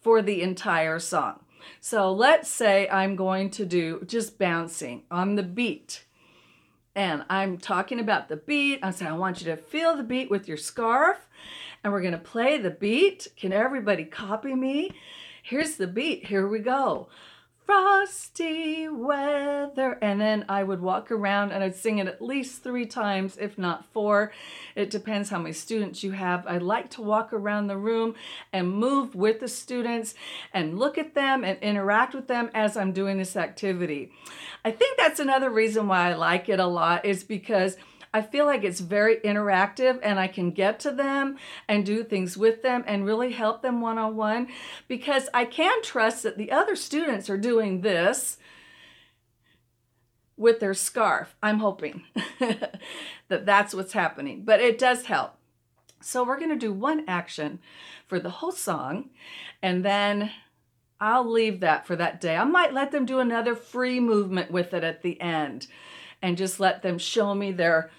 for 0.00 0.20
the 0.20 0.42
entire 0.42 0.98
song. 0.98 1.40
So 1.80 2.12
let's 2.12 2.48
say 2.48 2.88
I'm 2.88 3.16
going 3.16 3.50
to 3.50 3.64
do 3.64 4.04
just 4.06 4.38
bouncing 4.38 5.04
on 5.10 5.36
the 5.36 5.42
beat. 5.42 6.04
And 6.94 7.24
I'm 7.28 7.58
talking 7.58 7.98
about 7.98 8.28
the 8.28 8.36
beat. 8.36 8.80
I 8.82 8.90
say, 8.90 9.06
I 9.06 9.14
want 9.14 9.40
you 9.40 9.46
to 9.46 9.56
feel 9.56 9.96
the 9.96 10.04
beat 10.04 10.30
with 10.30 10.46
your 10.46 10.56
scarf. 10.56 11.28
And 11.82 11.92
we're 11.92 12.00
to 12.12 12.18
play 12.18 12.58
the 12.58 12.70
beat. 12.70 13.28
Can 13.36 13.52
everybody 13.52 14.04
copy 14.04 14.54
me? 14.54 14.92
Here's 15.42 15.76
the 15.76 15.86
beat. 15.86 16.26
Here 16.26 16.46
we 16.48 16.60
go 16.60 17.08
frosty 17.66 18.88
weather. 18.88 19.98
And 20.02 20.20
then 20.20 20.44
I 20.48 20.62
would 20.62 20.80
walk 20.80 21.10
around 21.10 21.52
and 21.52 21.64
I'd 21.64 21.76
sing 21.76 21.98
it 21.98 22.06
at 22.06 22.20
least 22.20 22.62
three 22.62 22.86
times, 22.86 23.36
if 23.38 23.56
not 23.56 23.86
four. 23.92 24.32
It 24.74 24.90
depends 24.90 25.30
how 25.30 25.38
many 25.38 25.52
students 25.52 26.02
you 26.02 26.12
have. 26.12 26.46
I 26.46 26.58
like 26.58 26.90
to 26.90 27.02
walk 27.02 27.32
around 27.32 27.66
the 27.66 27.76
room 27.76 28.14
and 28.52 28.70
move 28.70 29.14
with 29.14 29.40
the 29.40 29.48
students 29.48 30.14
and 30.52 30.78
look 30.78 30.98
at 30.98 31.14
them 31.14 31.44
and 31.44 31.58
interact 31.60 32.14
with 32.14 32.28
them 32.28 32.50
as 32.54 32.76
I'm 32.76 32.92
doing 32.92 33.18
this 33.18 33.36
activity. 33.36 34.12
I 34.64 34.70
think 34.70 34.98
that's 34.98 35.20
another 35.20 35.50
reason 35.50 35.88
why 35.88 36.10
I 36.10 36.14
like 36.14 36.48
it 36.48 36.60
a 36.60 36.66
lot 36.66 37.04
is 37.04 37.24
because 37.24 37.76
I 38.14 38.22
feel 38.22 38.46
like 38.46 38.62
it's 38.62 38.78
very 38.78 39.16
interactive 39.16 39.98
and 40.00 40.20
I 40.20 40.28
can 40.28 40.52
get 40.52 40.78
to 40.80 40.92
them 40.92 41.36
and 41.66 41.84
do 41.84 42.04
things 42.04 42.36
with 42.36 42.62
them 42.62 42.84
and 42.86 43.04
really 43.04 43.32
help 43.32 43.60
them 43.60 43.80
one 43.80 43.98
on 43.98 44.14
one 44.14 44.46
because 44.86 45.28
I 45.34 45.44
can 45.44 45.82
trust 45.82 46.22
that 46.22 46.38
the 46.38 46.52
other 46.52 46.76
students 46.76 47.28
are 47.28 47.36
doing 47.36 47.80
this 47.80 48.38
with 50.36 50.60
their 50.60 50.74
scarf. 50.74 51.34
I'm 51.42 51.58
hoping 51.58 52.04
that 52.38 53.46
that's 53.46 53.74
what's 53.74 53.94
happening, 53.94 54.42
but 54.44 54.60
it 54.60 54.78
does 54.78 55.06
help. 55.06 55.34
So 56.00 56.22
we're 56.22 56.38
going 56.38 56.50
to 56.50 56.56
do 56.56 56.72
one 56.72 57.04
action 57.08 57.58
for 58.06 58.20
the 58.20 58.30
whole 58.30 58.52
song 58.52 59.10
and 59.60 59.84
then 59.84 60.30
I'll 61.00 61.28
leave 61.28 61.58
that 61.60 61.84
for 61.84 61.96
that 61.96 62.20
day. 62.20 62.36
I 62.36 62.44
might 62.44 62.72
let 62.72 62.92
them 62.92 63.06
do 63.06 63.18
another 63.18 63.56
free 63.56 63.98
movement 63.98 64.52
with 64.52 64.72
it 64.72 64.84
at 64.84 65.02
the 65.02 65.20
end 65.20 65.66
and 66.22 66.36
just 66.36 66.60
let 66.60 66.82
them 66.82 66.96
show 66.96 67.34
me 67.34 67.50
their 67.50 67.90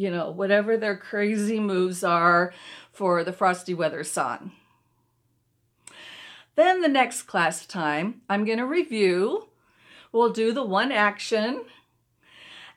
you 0.00 0.10
know, 0.10 0.30
whatever 0.30 0.78
their 0.78 0.96
crazy 0.96 1.60
moves 1.60 2.02
are 2.02 2.54
for 2.90 3.22
the 3.22 3.34
frosty 3.34 3.74
weather 3.74 4.02
song. 4.02 4.50
Then 6.54 6.80
the 6.80 6.88
next 6.88 7.24
class 7.24 7.66
time, 7.66 8.22
I'm 8.26 8.46
going 8.46 8.56
to 8.56 8.64
review. 8.64 9.48
We'll 10.10 10.32
do 10.32 10.54
the 10.54 10.64
one 10.64 10.90
action. 10.90 11.64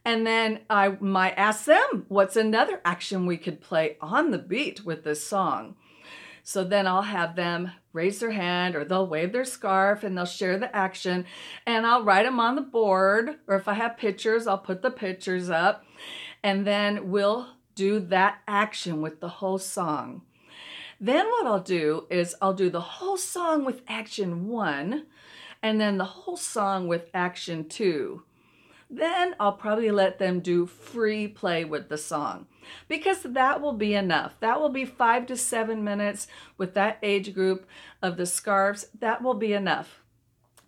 And 0.04 0.28
then 0.28 0.60
I 0.70 0.98
might 1.00 1.36
ask 1.38 1.64
them, 1.64 2.06
what's 2.10 2.36
another 2.36 2.82
action 2.84 3.26
we 3.26 3.38
could 3.38 3.62
play 3.62 3.96
on 4.02 4.32
the 4.32 4.38
beat 4.38 4.84
with 4.84 5.06
this 5.06 5.26
song? 5.26 5.78
So 6.44 6.66
then 6.66 6.86
I'll 6.88 7.04
have 7.04 7.38
them 7.38 7.72
raise 7.94 8.20
their 8.20 8.32
hand 8.32 8.76
or 8.76 8.84
they'll 8.84 9.08
wave 9.08 9.32
their 9.32 9.46
scarf 9.46 10.04
and 10.04 10.18
they'll 10.18 10.26
share 10.26 10.60
the 10.60 10.76
action 10.76 11.26
and 11.66 11.86
I'll 11.88 12.04
write 12.04 12.26
them 12.26 12.42
on 12.42 12.56
the 12.56 12.62
board 12.62 13.38
or 13.48 13.56
if 13.56 13.70
I 13.70 13.76
have 13.76 13.96
pictures, 13.96 14.46
I'll 14.46 14.58
put 14.58 14.82
the 14.82 14.92
pictures 14.92 15.50
up 15.50 15.86
and 16.44 16.68
then 16.68 17.10
we'll 17.10 17.48
do 17.76 18.00
that 18.00 18.40
action 18.48 19.02
with 19.02 19.20
the 19.20 19.30
whole 19.30 19.58
song. 19.58 20.22
Then 21.00 21.28
what 21.28 21.48
I'll 21.48 21.60
do 21.60 22.06
is 22.10 22.36
I'll 22.42 22.54
do 22.54 22.70
the 22.70 22.82
whole 22.82 23.18
song 23.18 23.66
with 23.66 23.82
action 23.88 24.48
one 24.48 25.08
and 25.62 25.80
then 25.80 25.98
the 25.98 26.06
whole 26.06 26.38
song 26.38 26.88
with 26.88 27.10
action 27.14 27.68
two. 27.68 28.24
Then 28.90 29.34
I'll 29.40 29.54
probably 29.54 29.90
let 29.90 30.20
them 30.20 30.40
do 30.40 30.68
free 30.68 31.28
play 31.28 31.66
with 31.66 31.90
the 31.90 31.98
song 31.98 32.46
because 32.88 33.24
that 33.24 33.60
will 33.60 33.74
be 33.74 33.96
enough. 33.96 34.36
That 34.40 34.62
will 34.62 34.70
be 34.70 34.86
five 34.86 35.26
to 35.28 35.38
seven 35.38 35.84
minutes 35.84 36.28
with 36.58 36.76
that 36.76 37.00
age 37.02 37.34
group 37.34 37.66
of 38.02 38.18
the 38.18 38.28
scarves. 38.28 38.88
That 39.00 39.24
will 39.24 39.34
be 39.34 39.54
enough 39.54 40.02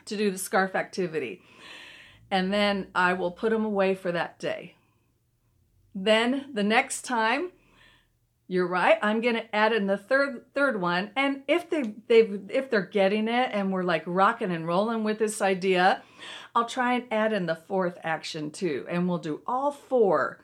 to 0.06 0.18
do 0.18 0.32
the 0.32 0.38
scarf 0.38 0.76
activity. 0.76 1.42
And 2.32 2.52
then 2.52 2.88
I 2.96 3.14
will 3.14 3.32
put 3.32 3.52
them 3.52 3.64
away 3.64 3.94
for 3.94 4.12
that 4.12 4.40
day. 4.40 4.76
Then 5.96 6.48
the 6.54 6.64
next 6.64 7.04
time, 7.04 7.52
you're 8.48 8.68
right. 8.68 9.00
I'm 9.02 9.22
going 9.22 9.36
to 9.36 9.56
add 9.56 9.74
in 9.74 9.88
the 9.88 9.98
third 9.98 10.54
third 10.54 10.80
one, 10.80 11.12
and 11.16 11.42
if 11.48 11.70
they 11.70 11.96
they 12.08 12.20
if 12.50 12.70
they're 12.70 12.82
getting 12.86 13.28
it 13.28 13.50
and 13.52 13.72
we're 13.72 13.84
like 13.84 14.04
rocking 14.06 14.52
and 14.52 14.68
rolling 14.68 15.04
with 15.04 15.18
this 15.18 15.42
idea, 15.42 16.04
I'll 16.54 16.66
try 16.66 16.94
and 16.94 17.06
add 17.10 17.34
in 17.34 17.48
the 17.48 17.56
fourth 17.56 17.98
action 18.04 18.52
too, 18.52 18.86
and 18.90 19.08
we'll 19.08 19.18
do 19.18 19.42
all 19.48 19.72
four. 19.72 20.42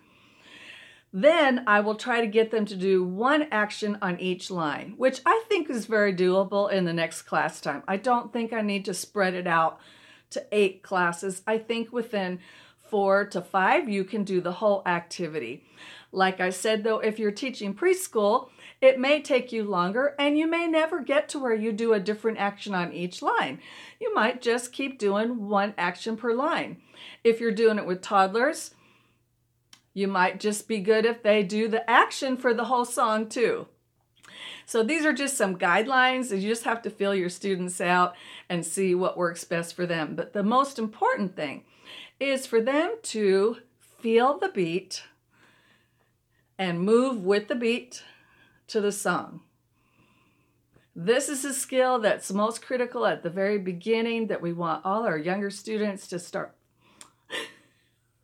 Then 1.13 1.65
I 1.67 1.81
will 1.81 1.95
try 1.95 2.21
to 2.21 2.27
get 2.27 2.51
them 2.51 2.65
to 2.67 2.75
do 2.75 3.03
one 3.03 3.47
action 3.51 3.97
on 4.01 4.19
each 4.19 4.49
line, 4.49 4.93
which 4.95 5.19
I 5.25 5.43
think 5.49 5.69
is 5.69 5.85
very 5.85 6.15
doable 6.15 6.71
in 6.71 6.85
the 6.85 6.93
next 6.93 7.23
class 7.23 7.59
time. 7.59 7.83
I 7.87 7.97
don't 7.97 8.31
think 8.31 8.53
I 8.53 8.61
need 8.61 8.85
to 8.85 8.93
spread 8.93 9.33
it 9.33 9.45
out 9.45 9.79
to 10.29 10.45
eight 10.53 10.81
classes. 10.81 11.41
I 11.45 11.57
think 11.57 11.91
within 11.91 12.39
four 12.91 13.25
to 13.25 13.41
five, 13.41 13.89
you 13.89 14.03
can 14.03 14.23
do 14.23 14.41
the 14.41 14.51
whole 14.51 14.83
activity. 14.85 15.63
Like 16.11 16.41
I 16.41 16.49
said, 16.49 16.83
though, 16.83 16.99
if 16.99 17.17
you're 17.17 17.31
teaching 17.31 17.73
preschool, 17.73 18.49
it 18.81 18.99
may 18.99 19.21
take 19.21 19.53
you 19.53 19.63
longer 19.63 20.13
and 20.19 20.37
you 20.37 20.45
may 20.45 20.67
never 20.67 21.01
get 21.01 21.29
to 21.29 21.39
where 21.39 21.55
you 21.55 21.71
do 21.71 21.93
a 21.93 21.99
different 21.99 22.37
action 22.37 22.75
on 22.75 22.91
each 22.91 23.21
line. 23.21 23.59
You 23.99 24.13
might 24.13 24.41
just 24.41 24.73
keep 24.73 24.99
doing 24.99 25.47
one 25.47 25.73
action 25.77 26.17
per 26.17 26.33
line. 26.33 26.81
If 27.23 27.39
you're 27.39 27.51
doing 27.51 27.77
it 27.77 27.87
with 27.87 28.01
toddlers, 28.01 28.75
you 29.93 30.07
might 30.07 30.39
just 30.39 30.67
be 30.67 30.79
good 30.79 31.05
if 31.05 31.23
they 31.23 31.43
do 31.43 31.67
the 31.67 31.89
action 31.89 32.35
for 32.35 32.53
the 32.53 32.65
whole 32.65 32.85
song 32.85 33.29
too. 33.29 33.67
So 34.65 34.83
these 34.83 35.05
are 35.05 35.13
just 35.13 35.37
some 35.37 35.57
guidelines. 35.57 36.31
You 36.31 36.49
just 36.49 36.63
have 36.63 36.81
to 36.83 36.89
feel 36.89 37.15
your 37.15 37.29
students 37.29 37.79
out 37.79 38.15
and 38.49 38.65
see 38.65 38.95
what 38.95 39.17
works 39.17 39.43
best 39.43 39.75
for 39.75 39.85
them. 39.85 40.15
But 40.15 40.33
the 40.33 40.43
most 40.43 40.79
important 40.79 41.35
thing 41.35 41.63
is 42.21 42.45
for 42.45 42.61
them 42.61 42.95
to 43.01 43.57
feel 43.99 44.37
the 44.37 44.49
beat 44.49 45.03
and 46.57 46.79
move 46.79 47.23
with 47.23 47.47
the 47.47 47.55
beat 47.55 48.03
to 48.67 48.79
the 48.79 48.91
song. 48.91 49.41
This 50.95 51.29
is 51.29 51.43
a 51.43 51.53
skill 51.53 51.99
that's 51.99 52.31
most 52.31 52.61
critical 52.61 53.07
at 53.07 53.23
the 53.23 53.29
very 53.29 53.57
beginning 53.57 54.27
that 54.27 54.41
we 54.41 54.53
want 54.53 54.85
all 54.85 55.03
our 55.03 55.17
younger 55.17 55.49
students 55.49 56.07
to 56.09 56.19
start. 56.19 56.53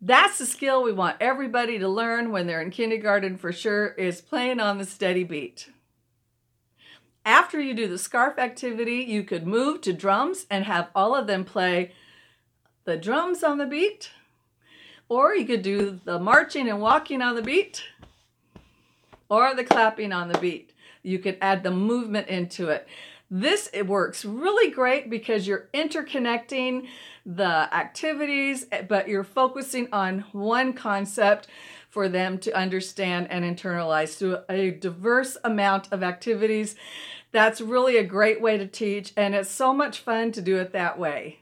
that's 0.00 0.38
the 0.38 0.46
skill 0.46 0.82
we 0.82 0.92
want 0.92 1.16
everybody 1.20 1.78
to 1.78 1.88
learn 1.88 2.30
when 2.30 2.46
they're 2.46 2.62
in 2.62 2.70
kindergarten 2.70 3.36
for 3.36 3.52
sure 3.52 3.88
is 3.88 4.20
playing 4.20 4.60
on 4.60 4.78
the 4.78 4.84
steady 4.84 5.24
beat. 5.24 5.70
After 7.24 7.60
you 7.60 7.74
do 7.74 7.88
the 7.88 7.98
scarf 7.98 8.38
activity, 8.38 9.04
you 9.08 9.24
could 9.24 9.46
move 9.46 9.80
to 9.82 9.92
drums 9.92 10.46
and 10.50 10.64
have 10.64 10.88
all 10.94 11.14
of 11.16 11.26
them 11.26 11.44
play 11.44 11.92
the 12.88 12.96
drums 12.96 13.44
on 13.44 13.58
the 13.58 13.66
beat, 13.66 14.08
or 15.10 15.34
you 15.34 15.44
could 15.44 15.60
do 15.60 16.00
the 16.04 16.18
marching 16.18 16.70
and 16.70 16.80
walking 16.80 17.20
on 17.20 17.34
the 17.34 17.42
beat, 17.42 17.84
or 19.28 19.54
the 19.54 19.62
clapping 19.62 20.10
on 20.10 20.28
the 20.28 20.38
beat. 20.38 20.72
You 21.02 21.18
could 21.18 21.36
add 21.42 21.62
the 21.62 21.70
movement 21.70 22.28
into 22.28 22.68
it. 22.70 22.88
This 23.30 23.68
it 23.74 23.86
works 23.86 24.24
really 24.24 24.70
great 24.70 25.10
because 25.10 25.46
you're 25.46 25.68
interconnecting 25.74 26.88
the 27.26 27.44
activities, 27.74 28.64
eh, 28.72 28.80
but 28.80 29.06
you're 29.06 29.22
focusing 29.22 29.88
on 29.92 30.24
one 30.32 30.72
concept 30.72 31.46
for 31.90 32.08
them 32.08 32.38
to 32.38 32.56
understand 32.56 33.30
and 33.30 33.44
internalize 33.44 34.16
through 34.16 34.38
a 34.48 34.70
diverse 34.70 35.36
amount 35.44 35.88
of 35.92 36.02
activities. 36.02 36.74
That's 37.32 37.60
really 37.60 37.98
a 37.98 38.02
great 38.02 38.40
way 38.40 38.56
to 38.56 38.66
teach, 38.66 39.12
and 39.14 39.34
it's 39.34 39.50
so 39.50 39.74
much 39.74 39.98
fun 39.98 40.32
to 40.32 40.40
do 40.40 40.56
it 40.56 40.72
that 40.72 40.98
way. 40.98 41.40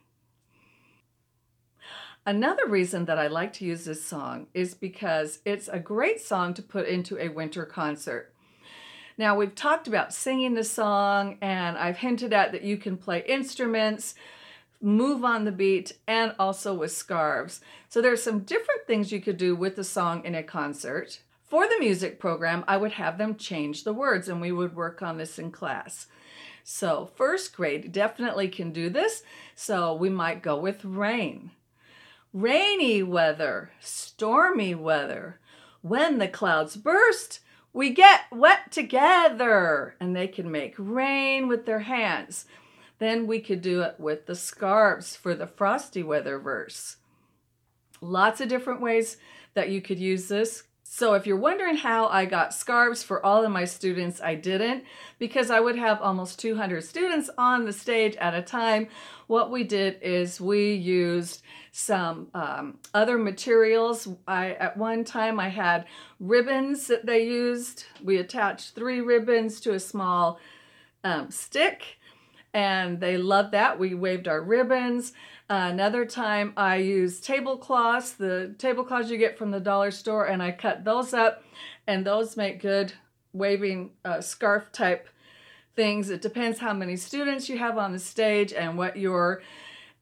Another 2.29 2.67
reason 2.67 3.05
that 3.05 3.21
I 3.21 3.29
like 3.29 3.53
to 3.55 3.65
use 3.65 3.85
this 3.85 4.05
song 4.05 4.49
is 4.53 4.75
because 4.75 5.39
it's 5.45 5.69
a 5.69 5.79
great 5.79 6.21
song 6.21 6.55
to 6.55 6.63
put 6.63 6.89
into 6.89 7.17
a 7.19 7.29
winter 7.29 7.65
concert. 7.65 8.35
Now, 9.17 9.37
we've 9.37 9.55
talked 9.55 9.87
about 9.87 10.13
singing 10.13 10.55
the 10.55 10.65
song, 10.65 11.39
and 11.41 11.79
I've 11.79 11.99
hinted 11.99 12.33
at 12.33 12.51
that 12.51 12.65
you 12.65 12.79
can 12.79 12.97
play 12.97 13.23
instruments, 13.29 14.17
move 14.83 15.25
on 15.25 15.45
the 15.45 15.53
beat, 15.53 15.93
and 16.09 16.35
also 16.37 16.75
with 16.75 16.91
scarves. 16.91 17.61
So, 17.89 18.03
there's 18.03 18.25
some 18.25 18.41
different 18.41 18.89
things 18.89 19.13
you 19.13 19.21
could 19.21 19.37
do 19.37 19.55
with 19.55 19.77
the 19.77 19.85
song 19.85 20.25
in 20.25 20.35
a 20.35 20.43
concert. 20.43 21.21
For 21.45 21.69
the 21.69 21.79
music 21.79 22.19
program, 22.19 22.65
I 22.67 22.77
would 22.77 22.93
have 22.93 23.19
them 23.19 23.37
change 23.37 23.85
the 23.85 23.95
words, 23.95 24.29
and 24.29 24.41
we 24.41 24.51
would 24.51 24.75
work 24.75 25.01
on 25.01 25.17
this 25.17 25.39
in 25.39 25.53
class. 25.53 26.09
So, 26.65 27.09
first 27.15 27.55
grade 27.55 27.93
definitely 27.93 28.49
can 28.49 28.73
do 28.73 28.91
this. 28.91 29.23
So, 29.55 29.95
we 29.95 30.11
might 30.11 30.43
go 30.43 30.59
with 30.59 30.85
rain. 30.85 31.53
Rainy 32.33 33.03
weather, 33.03 33.71
stormy 33.81 34.75
weather. 34.75 35.41
When 35.83 36.19
the 36.19 36.29
clouds 36.29 36.77
burst, 36.77 37.41
we 37.73 37.91
get 37.91 38.23
wet 38.31 38.73
together. 38.73 39.95
And 40.01 40.15
they 40.15 40.29
can 40.29 40.51
make 40.51 40.75
rain 40.77 41.49
with 41.49 41.67
their 41.67 41.81
hands. 41.81 42.45
Then 42.99 43.27
we 43.27 43.41
could 43.41 43.61
do 43.63 43.83
it 43.83 43.97
with 43.99 44.27
the 44.27 44.35
scarves 44.35 45.17
for 45.17 45.35
the 45.35 45.47
frosty 45.47 46.03
weather 46.03 46.39
verse. 46.39 46.97
Lots 48.01 48.41
of 48.41 48.49
different 48.49 48.81
ways 48.81 49.17
that 49.55 49.71
you 49.71 49.81
could 49.81 49.99
use 49.99 50.29
this. 50.29 50.65
So 50.89 51.13
if 51.13 51.27
you're 51.27 51.37
wondering 51.37 51.77
how 51.77 52.07
I 52.07 52.25
got 52.25 52.55
scarves 52.55 53.03
for 53.03 53.25
all 53.25 53.45
of 53.45 53.51
my 53.51 53.67
students, 53.67 54.21
I 54.23 54.35
didn't 54.35 54.85
because 55.19 55.51
I 55.51 55.61
would 55.61 55.77
have 55.77 56.01
almost 56.01 56.39
200 56.39 56.83
students 56.83 57.29
on 57.37 57.67
the 57.67 57.73
stage 57.73 58.17
at 58.17 58.35
a 58.35 58.41
time. 58.41 58.89
What 59.27 59.51
we 59.51 59.63
did 59.65 59.99
is 60.01 60.41
we 60.41 60.73
used 60.73 61.43
some 61.71 62.29
um, 62.33 62.79
other 62.95 63.19
materials. 63.19 64.09
I 64.27 64.53
At 64.53 64.79
one 64.79 65.05
time 65.05 65.39
I 65.39 65.49
had 65.49 65.85
ribbons 66.19 66.87
that 66.87 67.05
they 67.05 67.27
used. 67.27 67.85
We 68.03 68.17
attached 68.17 68.75
three 68.75 69.01
ribbons 69.01 69.61
to 69.63 69.75
a 69.75 69.81
small 69.81 70.39
um, 71.05 71.31
stick 71.31 71.99
and 72.55 73.01
they 73.01 73.19
loved 73.19 73.53
that. 73.53 73.79
We 73.79 73.93
waved 73.93 74.29
our 74.29 74.41
ribbons. 74.41 75.13
Another 75.49 76.05
time 76.05 76.53
I 76.57 76.77
use 76.77 77.21
tablecloths, 77.21 78.13
the 78.13 78.55
tablecloths 78.59 79.11
you 79.11 79.17
get 79.17 79.39
from 79.39 79.53
the 79.53 79.61
dollar 79.61 79.93
store, 79.93 80.27
and 80.27 80.43
I 80.43 80.51
cut 80.51 80.85
those 80.85 81.15
up, 81.15 81.45
and 81.87 82.05
those 82.05 82.37
make 82.37 82.61
good 82.61 82.95
waving 83.33 83.91
uh, 84.05 84.21
scarf 84.21 84.73
type 84.73 85.09
things. 85.77 86.11
It 86.11 86.21
depends 86.21 86.59
how 86.59 86.73
many 86.73 86.97
students 86.97 87.49
you 87.49 87.59
have 87.59 87.79
on 87.79 87.93
the 87.93 87.99
stage 88.01 88.53
and 88.53 88.77
what 88.77 88.97
your 88.97 89.43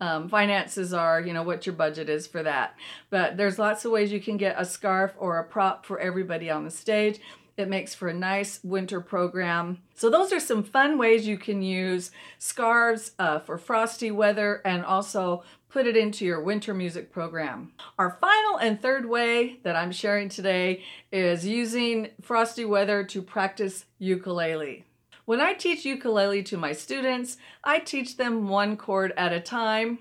um, 0.00 0.30
finances 0.30 0.94
are, 0.94 1.20
you 1.20 1.34
know, 1.34 1.42
what 1.42 1.66
your 1.66 1.74
budget 1.74 2.08
is 2.08 2.26
for 2.26 2.42
that. 2.42 2.74
But 3.10 3.36
there's 3.36 3.58
lots 3.58 3.84
of 3.84 3.92
ways 3.92 4.12
you 4.12 4.20
can 4.20 4.38
get 4.38 4.56
a 4.58 4.64
scarf 4.64 5.12
or 5.18 5.38
a 5.38 5.44
prop 5.44 5.84
for 5.84 5.98
everybody 5.98 6.48
on 6.48 6.64
the 6.64 6.70
stage. 6.70 7.20
It 7.56 7.68
makes 7.68 7.94
for 7.94 8.08
a 8.08 8.14
nice 8.14 8.58
winter 8.64 9.00
program. 9.00 9.82
So 9.94 10.10
those 10.10 10.32
are 10.32 10.40
some 10.40 10.64
fun 10.64 10.98
ways 10.98 11.26
you 11.26 11.38
can 11.38 11.62
use 11.62 12.10
scarves 12.38 13.12
uh, 13.18 13.38
for 13.38 13.58
frosty 13.58 14.10
weather 14.10 14.60
and 14.64 14.84
also 14.84 15.44
put 15.68 15.86
it 15.86 15.96
into 15.96 16.24
your 16.24 16.40
winter 16.40 16.74
music 16.74 17.12
program. 17.12 17.72
Our 17.98 18.18
final 18.20 18.58
and 18.58 18.80
third 18.80 19.06
way 19.06 19.60
that 19.62 19.76
I'm 19.76 19.92
sharing 19.92 20.28
today 20.28 20.82
is 21.12 21.46
using 21.46 22.10
frosty 22.20 22.64
weather 22.64 23.04
to 23.04 23.22
practice 23.22 23.84
ukulele. 23.98 24.84
When 25.24 25.40
I 25.40 25.54
teach 25.54 25.84
ukulele 25.84 26.42
to 26.44 26.58
my 26.58 26.72
students, 26.72 27.38
I 27.62 27.78
teach 27.78 28.16
them 28.16 28.48
one 28.48 28.76
chord 28.76 29.14
at 29.16 29.32
a 29.32 29.40
time, 29.40 30.00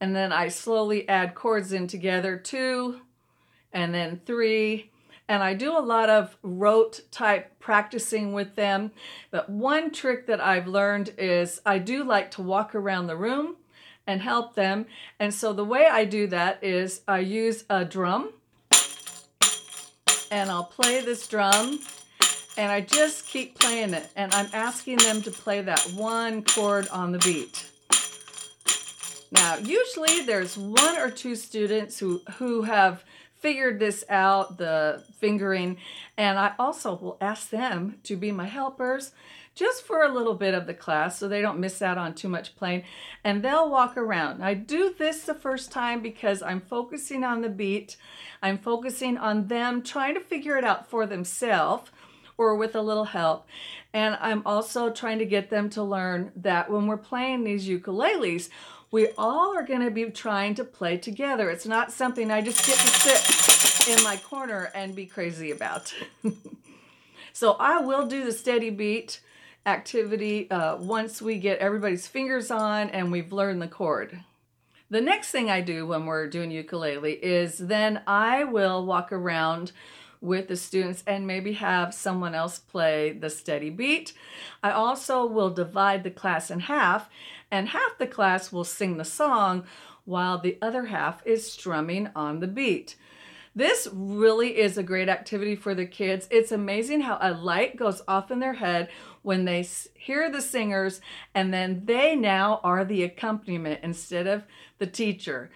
and 0.00 0.14
then 0.14 0.32
I 0.32 0.48
slowly 0.48 1.08
add 1.08 1.34
chords 1.34 1.72
in 1.72 1.86
together, 1.88 2.36
two, 2.36 3.00
and 3.72 3.92
then 3.92 4.20
three, 4.24 4.91
and 5.32 5.42
I 5.42 5.54
do 5.54 5.78
a 5.78 5.80
lot 5.80 6.10
of 6.10 6.36
rote 6.42 7.00
type 7.10 7.58
practicing 7.58 8.34
with 8.34 8.54
them. 8.54 8.90
But 9.30 9.48
one 9.48 9.90
trick 9.90 10.26
that 10.26 10.42
I've 10.42 10.66
learned 10.66 11.14
is 11.16 11.58
I 11.64 11.78
do 11.78 12.04
like 12.04 12.32
to 12.32 12.42
walk 12.42 12.74
around 12.74 13.06
the 13.06 13.16
room 13.16 13.56
and 14.06 14.20
help 14.20 14.54
them. 14.54 14.84
And 15.18 15.32
so 15.32 15.54
the 15.54 15.64
way 15.64 15.86
I 15.86 16.04
do 16.04 16.26
that 16.26 16.62
is 16.62 17.00
I 17.08 17.20
use 17.20 17.64
a 17.70 17.82
drum 17.82 18.34
and 20.30 20.50
I'll 20.50 20.64
play 20.64 21.00
this 21.00 21.26
drum 21.26 21.78
and 22.58 22.70
I 22.70 22.82
just 22.82 23.26
keep 23.26 23.58
playing 23.58 23.94
it. 23.94 24.10
And 24.14 24.34
I'm 24.34 24.50
asking 24.52 24.98
them 24.98 25.22
to 25.22 25.30
play 25.30 25.62
that 25.62 25.80
one 25.94 26.44
chord 26.44 26.88
on 26.88 27.10
the 27.10 27.18
beat. 27.20 27.70
Now, 29.30 29.56
usually 29.56 30.26
there's 30.26 30.58
one 30.58 30.98
or 30.98 31.10
two 31.10 31.36
students 31.36 31.98
who, 31.98 32.20
who 32.36 32.64
have 32.64 33.02
figured 33.42 33.78
this 33.78 34.04
out, 34.08 34.56
the 34.56 35.04
fingering, 35.18 35.76
and 36.16 36.38
I 36.38 36.52
also 36.58 36.96
will 36.96 37.18
ask 37.20 37.50
them 37.50 37.98
to 38.04 38.16
be 38.16 38.32
my 38.32 38.46
helpers 38.46 39.12
just 39.54 39.84
for 39.84 40.02
a 40.02 40.12
little 40.12 40.34
bit 40.34 40.54
of 40.54 40.66
the 40.66 40.74
class 40.74 41.18
so 41.18 41.28
they 41.28 41.42
don't 41.42 41.60
miss 41.60 41.82
out 41.82 41.98
on 41.98 42.14
too 42.14 42.28
much 42.28 42.56
playing. 42.56 42.84
And 43.22 43.42
they'll 43.42 43.68
walk 43.68 43.96
around. 43.96 44.42
I 44.42 44.54
do 44.54 44.94
this 44.96 45.24
the 45.24 45.34
first 45.34 45.70
time 45.70 46.00
because 46.00 46.42
I'm 46.42 46.60
focusing 46.60 47.22
on 47.22 47.42
the 47.42 47.50
beat. 47.50 47.96
I'm 48.42 48.56
focusing 48.56 49.18
on 49.18 49.48
them 49.48 49.82
trying 49.82 50.14
to 50.14 50.20
figure 50.20 50.56
it 50.56 50.64
out 50.64 50.88
for 50.88 51.06
themselves 51.06 51.90
or 52.38 52.56
with 52.56 52.74
a 52.74 52.82
little 52.82 53.04
help. 53.04 53.46
And 53.92 54.16
I'm 54.20 54.42
also 54.46 54.90
trying 54.90 55.18
to 55.18 55.26
get 55.26 55.50
them 55.50 55.68
to 55.70 55.82
learn 55.82 56.32
that 56.36 56.70
when 56.70 56.86
we're 56.86 56.96
playing 56.96 57.44
these 57.44 57.68
ukuleles, 57.68 58.48
we 58.92 59.08
all 59.16 59.56
are 59.56 59.62
going 59.64 59.80
to 59.80 59.90
be 59.90 60.04
trying 60.10 60.54
to 60.54 60.64
play 60.64 60.98
together. 60.98 61.48
It's 61.50 61.66
not 61.66 61.90
something 61.90 62.30
I 62.30 62.42
just 62.42 62.64
get 62.64 62.76
to 62.76 62.86
sit 62.86 63.98
in 63.98 64.04
my 64.04 64.18
corner 64.18 64.70
and 64.74 64.94
be 64.94 65.06
crazy 65.06 65.50
about. 65.50 65.92
so 67.32 67.52
I 67.52 67.80
will 67.80 68.06
do 68.06 68.22
the 68.22 68.32
steady 68.32 68.68
beat 68.68 69.20
activity 69.64 70.50
uh, 70.50 70.76
once 70.76 71.22
we 71.22 71.38
get 71.38 71.58
everybody's 71.58 72.06
fingers 72.06 72.50
on 72.50 72.90
and 72.90 73.10
we've 73.10 73.32
learned 73.32 73.62
the 73.62 73.68
chord. 73.68 74.20
The 74.90 75.00
next 75.00 75.30
thing 75.30 75.50
I 75.50 75.62
do 75.62 75.86
when 75.86 76.04
we're 76.04 76.28
doing 76.28 76.50
ukulele 76.50 77.12
is 77.12 77.56
then 77.56 78.02
I 78.06 78.44
will 78.44 78.84
walk 78.84 79.10
around 79.10 79.72
with 80.22 80.48
the 80.48 80.56
students 80.56 81.02
and 81.06 81.26
maybe 81.26 81.52
have 81.54 81.92
someone 81.92 82.34
else 82.34 82.58
play 82.58 83.12
the 83.12 83.28
steady 83.28 83.68
beat. 83.68 84.14
I 84.62 84.70
also 84.70 85.26
will 85.26 85.50
divide 85.50 86.04
the 86.04 86.10
class 86.10 86.50
in 86.50 86.60
half 86.60 87.10
and 87.50 87.68
half 87.68 87.98
the 87.98 88.06
class 88.06 88.50
will 88.50 88.64
sing 88.64 88.96
the 88.96 89.04
song 89.04 89.64
while 90.04 90.38
the 90.38 90.56
other 90.62 90.86
half 90.86 91.24
is 91.26 91.50
strumming 91.50 92.08
on 92.16 92.40
the 92.40 92.46
beat. 92.46 92.96
This 93.54 93.86
really 93.92 94.58
is 94.58 94.78
a 94.78 94.82
great 94.82 95.10
activity 95.10 95.56
for 95.56 95.74
the 95.74 95.84
kids. 95.84 96.26
It's 96.30 96.52
amazing 96.52 97.02
how 97.02 97.18
a 97.20 97.34
light 97.34 97.76
goes 97.76 98.00
off 98.08 98.30
in 98.30 98.38
their 98.38 98.54
head 98.54 98.88
when 99.20 99.44
they 99.44 99.66
hear 99.94 100.30
the 100.30 100.40
singers 100.40 101.02
and 101.34 101.52
then 101.52 101.82
they 101.84 102.16
now 102.16 102.60
are 102.64 102.84
the 102.84 103.02
accompaniment 103.02 103.80
instead 103.82 104.26
of 104.26 104.44
the 104.78 104.86
teacher. 104.86 105.50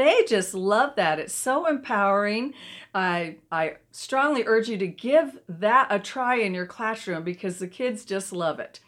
They 0.00 0.24
just 0.26 0.54
love 0.54 0.96
that. 0.96 1.18
It's 1.18 1.34
so 1.34 1.66
empowering. 1.66 2.54
I 2.94 3.36
I 3.52 3.74
strongly 3.92 4.44
urge 4.46 4.70
you 4.70 4.78
to 4.78 4.86
give 4.86 5.40
that 5.46 5.88
a 5.90 5.98
try 5.98 6.36
in 6.36 6.54
your 6.54 6.64
classroom 6.64 7.22
because 7.22 7.58
the 7.58 7.68
kids 7.68 8.06
just 8.06 8.32
love 8.32 8.60
it. 8.60 8.80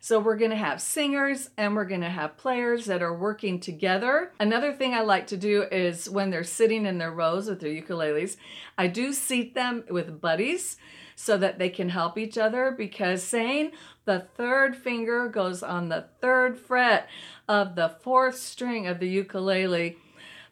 So 0.00 0.18
we're 0.18 0.36
going 0.36 0.50
to 0.50 0.56
have 0.56 0.82
singers 0.82 1.50
and 1.56 1.76
we're 1.76 1.84
going 1.84 2.00
to 2.00 2.08
have 2.08 2.36
players 2.36 2.86
that 2.86 3.00
are 3.00 3.16
working 3.16 3.60
together. 3.60 4.32
Another 4.40 4.72
thing 4.72 4.92
I 4.92 5.02
like 5.02 5.28
to 5.28 5.36
do 5.36 5.62
is 5.70 6.10
when 6.10 6.30
they're 6.30 6.42
sitting 6.42 6.84
in 6.84 6.98
their 6.98 7.12
rows 7.12 7.48
with 7.48 7.60
their 7.60 7.70
ukuleles, 7.70 8.36
I 8.76 8.88
do 8.88 9.12
seat 9.12 9.54
them 9.54 9.84
with 9.88 10.20
buddies 10.20 10.78
so 11.14 11.38
that 11.38 11.60
they 11.60 11.68
can 11.68 11.90
help 11.90 12.18
each 12.18 12.36
other 12.36 12.74
because 12.76 13.22
saying 13.22 13.70
the 14.04 14.26
third 14.36 14.74
finger 14.74 15.28
goes 15.28 15.62
on 15.62 15.90
the 15.90 16.06
third 16.20 16.58
fret 16.58 17.08
of 17.48 17.76
the 17.76 17.94
fourth 18.00 18.36
string 18.36 18.88
of 18.88 18.98
the 18.98 19.08
ukulele 19.08 19.96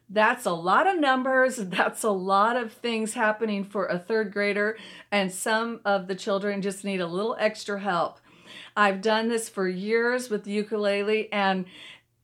that's 0.09 0.45
a 0.45 0.53
lot 0.53 0.87
of 0.87 0.99
numbers. 0.99 1.55
That's 1.57 2.03
a 2.03 2.11
lot 2.11 2.55
of 2.57 2.71
things 2.73 3.13
happening 3.13 3.63
for 3.63 3.87
a 3.87 3.99
third 3.99 4.31
grader, 4.31 4.77
and 5.11 5.31
some 5.31 5.81
of 5.83 6.07
the 6.07 6.15
children 6.15 6.61
just 6.61 6.83
need 6.83 7.01
a 7.01 7.07
little 7.07 7.35
extra 7.39 7.79
help. 7.79 8.19
I've 8.77 9.01
done 9.01 9.29
this 9.29 9.49
for 9.49 9.67
years 9.67 10.29
with 10.29 10.47
ukulele, 10.47 11.31
and 11.31 11.65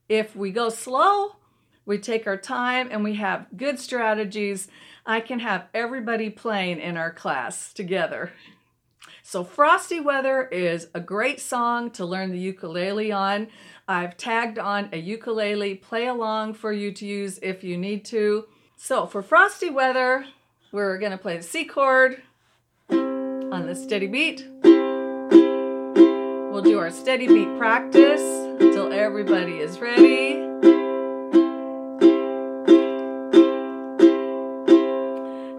if 0.09 0.35
we 0.35 0.51
go 0.51 0.69
slow, 0.69 1.37
we 1.85 1.97
take 1.97 2.27
our 2.27 2.37
time 2.37 2.89
and 2.91 3.03
we 3.03 3.15
have 3.15 3.47
good 3.55 3.79
strategies, 3.79 4.67
I 5.05 5.19
can 5.19 5.39
have 5.39 5.65
everybody 5.73 6.29
playing 6.29 6.79
in 6.79 6.97
our 6.97 7.11
class 7.11 7.73
together. 7.73 8.31
So, 9.23 9.43
Frosty 9.43 9.99
Weather 9.99 10.43
is 10.43 10.89
a 10.93 10.99
great 10.99 11.39
song 11.39 11.91
to 11.91 12.05
learn 12.05 12.31
the 12.31 12.39
ukulele 12.39 13.11
on. 13.11 13.47
I've 13.91 14.15
tagged 14.15 14.57
on 14.57 14.87
a 14.93 14.97
ukulele 14.97 15.75
play 15.75 16.07
along 16.07 16.53
for 16.53 16.71
you 16.71 16.93
to 16.93 17.05
use 17.05 17.39
if 17.41 17.61
you 17.61 17.77
need 17.77 18.05
to. 18.05 18.45
So, 18.77 19.05
for 19.05 19.21
Frosty 19.21 19.69
Weather, 19.69 20.25
we're 20.71 20.97
going 20.97 21.11
to 21.11 21.17
play 21.17 21.35
the 21.35 21.43
C 21.43 21.65
chord 21.65 22.21
on 22.89 23.65
the 23.67 23.75
steady 23.75 24.07
beat. 24.07 24.47
We'll 24.63 26.61
do 26.61 26.79
our 26.79 26.89
steady 26.89 27.27
beat 27.27 27.57
practice 27.57 28.21
until 28.61 28.93
everybody 28.93 29.57
is 29.57 29.77
ready. 29.79 30.35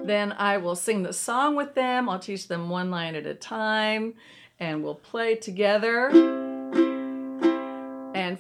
Then 0.07 0.33
I 0.39 0.57
will 0.57 0.77
sing 0.77 1.03
the 1.03 1.13
song 1.13 1.55
with 1.55 1.75
them. 1.75 2.09
I'll 2.09 2.19
teach 2.19 2.49
them 2.49 2.71
one 2.71 2.91
line 2.91 3.15
at 3.15 3.27
a 3.27 3.35
time 3.35 4.15
and 4.59 4.83
we'll 4.83 4.95
play 4.95 5.35
together. 5.35 6.42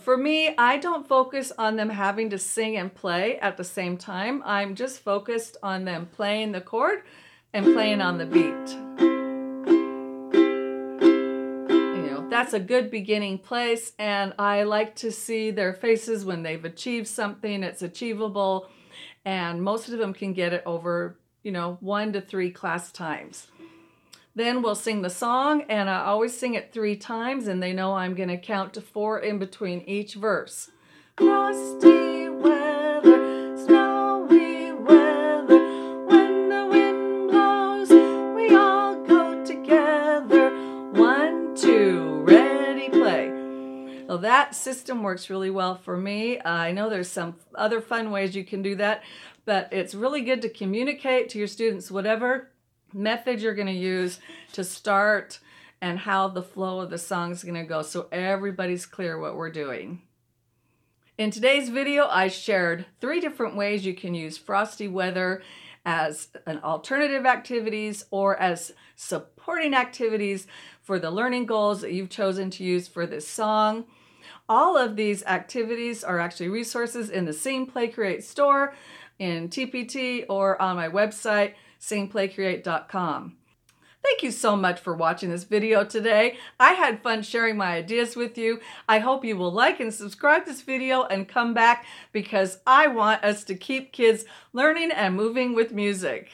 For 0.02 0.16
me, 0.16 0.52
I 0.58 0.78
don't 0.78 1.06
focus 1.06 1.52
on 1.56 1.76
them 1.76 1.88
having 1.88 2.30
to 2.30 2.38
sing 2.38 2.76
and 2.76 2.92
play 2.92 3.38
at 3.38 3.56
the 3.56 3.62
same 3.62 3.96
time. 3.96 4.42
I'm 4.44 4.74
just 4.74 4.98
focused 4.98 5.56
on 5.62 5.84
them 5.84 6.08
playing 6.10 6.50
the 6.50 6.60
chord 6.60 7.04
and 7.52 7.64
playing 7.66 8.00
on 8.00 8.18
the 8.18 8.26
beat. 8.26 8.42
You 11.94 12.10
know, 12.10 12.26
that's 12.28 12.52
a 12.52 12.58
good 12.58 12.90
beginning 12.90 13.38
place, 13.38 13.92
and 13.96 14.34
I 14.40 14.64
like 14.64 14.96
to 14.96 15.12
see 15.12 15.52
their 15.52 15.72
faces 15.72 16.24
when 16.24 16.42
they've 16.42 16.64
achieved 16.64 17.06
something, 17.06 17.62
it's 17.62 17.82
achievable, 17.82 18.68
and 19.24 19.62
most 19.62 19.88
of 19.88 20.00
them 20.00 20.14
can 20.14 20.32
get 20.32 20.52
it 20.52 20.64
over, 20.66 21.16
you 21.44 21.52
know, 21.52 21.78
one 21.80 22.12
to 22.14 22.20
three 22.20 22.50
class 22.50 22.90
times. 22.90 23.46
Then 24.34 24.62
we'll 24.62 24.74
sing 24.74 25.02
the 25.02 25.10
song, 25.10 25.64
and 25.68 25.90
I 25.90 26.04
always 26.06 26.36
sing 26.36 26.54
it 26.54 26.72
three 26.72 26.96
times, 26.96 27.46
and 27.46 27.62
they 27.62 27.74
know 27.74 27.94
I'm 27.94 28.14
going 28.14 28.30
to 28.30 28.38
count 28.38 28.72
to 28.74 28.80
four 28.80 29.18
in 29.18 29.38
between 29.38 29.82
each 29.82 30.14
verse. 30.14 30.70
Frosty 31.18 32.30
weather, 32.30 33.54
snowy 33.58 34.72
weather, 34.72 35.58
when 36.06 36.48
the 36.48 36.66
wind 36.70 37.30
blows, 37.30 37.90
we 37.90 38.56
all 38.56 39.04
go 39.04 39.44
together. 39.44 40.48
One, 40.92 41.54
two, 41.54 42.22
ready, 42.22 42.88
play. 42.88 43.30
Well, 44.08 44.16
that 44.16 44.54
system 44.54 45.02
works 45.02 45.28
really 45.28 45.50
well 45.50 45.74
for 45.74 45.98
me. 45.98 46.40
I 46.42 46.72
know 46.72 46.88
there's 46.88 47.10
some 47.10 47.36
other 47.54 47.82
fun 47.82 48.10
ways 48.10 48.34
you 48.34 48.44
can 48.44 48.62
do 48.62 48.76
that, 48.76 49.02
but 49.44 49.70
it's 49.74 49.94
really 49.94 50.22
good 50.22 50.40
to 50.40 50.48
communicate 50.48 51.28
to 51.30 51.38
your 51.38 51.48
students 51.48 51.90
whatever 51.90 52.48
method 52.94 53.40
you're 53.40 53.54
going 53.54 53.66
to 53.66 53.72
use 53.72 54.20
to 54.52 54.64
start 54.64 55.38
and 55.80 55.98
how 55.98 56.28
the 56.28 56.42
flow 56.42 56.80
of 56.80 56.90
the 56.90 56.98
song 56.98 57.32
is 57.32 57.42
going 57.42 57.54
to 57.54 57.64
go 57.64 57.82
so 57.82 58.06
everybody's 58.12 58.86
clear 58.86 59.18
what 59.18 59.36
we're 59.36 59.50
doing. 59.50 60.02
In 61.18 61.30
today's 61.30 61.68
video, 61.68 62.06
I 62.08 62.28
shared 62.28 62.86
three 63.00 63.20
different 63.20 63.56
ways 63.56 63.84
you 63.84 63.94
can 63.94 64.14
use 64.14 64.38
frosty 64.38 64.88
weather 64.88 65.42
as 65.84 66.28
an 66.46 66.60
alternative 66.60 67.26
activities 67.26 68.04
or 68.10 68.36
as 68.40 68.72
supporting 68.94 69.74
activities 69.74 70.46
for 70.80 70.98
the 70.98 71.10
learning 71.10 71.46
goals 71.46 71.80
that 71.80 71.92
you've 71.92 72.10
chosen 72.10 72.50
to 72.50 72.64
use 72.64 72.88
for 72.88 73.06
this 73.06 73.26
song. 73.26 73.84
All 74.48 74.76
of 74.76 74.96
these 74.96 75.22
activities 75.24 76.04
are 76.04 76.18
actually 76.18 76.48
resources 76.48 77.10
in 77.10 77.24
the 77.24 77.32
Sing 77.32 77.66
Play 77.66 77.88
Create 77.88 78.24
store, 78.24 78.74
in 79.18 79.48
TPT, 79.48 80.24
or 80.28 80.60
on 80.60 80.76
my 80.76 80.88
website, 80.88 81.54
singplaycreate.com. 81.82 83.36
Thank 84.02 84.24
you 84.24 84.32
so 84.32 84.56
much 84.56 84.80
for 84.80 84.94
watching 84.94 85.30
this 85.30 85.44
video 85.44 85.84
today. 85.84 86.36
I 86.58 86.72
had 86.72 87.02
fun 87.02 87.22
sharing 87.22 87.56
my 87.56 87.74
ideas 87.74 88.16
with 88.16 88.36
you. 88.36 88.60
I 88.88 88.98
hope 88.98 89.24
you 89.24 89.36
will 89.36 89.52
like 89.52 89.78
and 89.78 89.94
subscribe 89.94 90.44
this 90.44 90.62
video 90.62 91.04
and 91.04 91.28
come 91.28 91.54
back 91.54 91.86
because 92.10 92.58
I 92.66 92.88
want 92.88 93.22
us 93.22 93.44
to 93.44 93.54
keep 93.54 93.92
kids 93.92 94.24
learning 94.52 94.90
and 94.90 95.14
moving 95.14 95.54
with 95.54 95.72
music. 95.72 96.30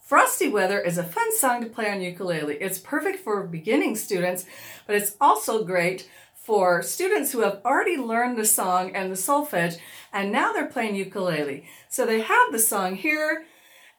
Frosty 0.00 0.48
Weather 0.48 0.80
is 0.80 0.98
a 0.98 1.04
fun 1.04 1.36
song 1.36 1.62
to 1.62 1.68
play 1.68 1.88
on 1.88 2.00
ukulele. 2.00 2.56
It's 2.56 2.80
perfect 2.80 3.20
for 3.20 3.44
beginning 3.44 3.94
students, 3.94 4.44
but 4.88 4.96
it's 4.96 5.14
also 5.20 5.62
great 5.62 6.10
for 6.42 6.82
students 6.82 7.32
who 7.32 7.40
have 7.40 7.60
already 7.64 7.96
learned 7.96 8.38
the 8.38 8.44
song 8.44 8.94
and 8.94 9.12
the 9.12 9.16
solfege 9.16 9.78
and 10.12 10.32
now 10.32 10.52
they're 10.52 10.66
playing 10.66 10.96
ukulele. 10.96 11.64
So 11.88 12.06
they 12.06 12.20
have 12.20 12.52
the 12.52 12.58
song 12.58 12.96
here 12.96 13.44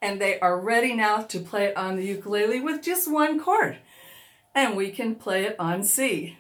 and 0.02 0.20
they 0.20 0.40
are 0.40 0.60
ready 0.60 0.96
now 0.96 1.22
to 1.22 1.40
play 1.40 1.66
it 1.66 1.78
on 1.78 1.96
the 1.96 2.06
ukulele 2.06 2.60
with 2.60 2.82
just 2.82 3.12
one 3.12 3.40
chord. 3.40 3.78
And 4.56 4.76
we 4.76 4.90
can 4.90 5.16
play 5.16 5.46
it 5.46 5.56
on 5.60 5.84
C. 5.84 6.38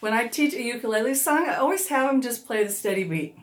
When 0.00 0.12
I 0.12 0.28
teach 0.28 0.54
a 0.54 0.62
ukulele 0.62 1.14
song, 1.14 1.48
I 1.48 1.56
always 1.56 1.88
have 1.88 2.10
them 2.10 2.20
just 2.20 2.46
play 2.46 2.62
the 2.62 2.70
steady 2.70 3.04
beat. 3.04 3.36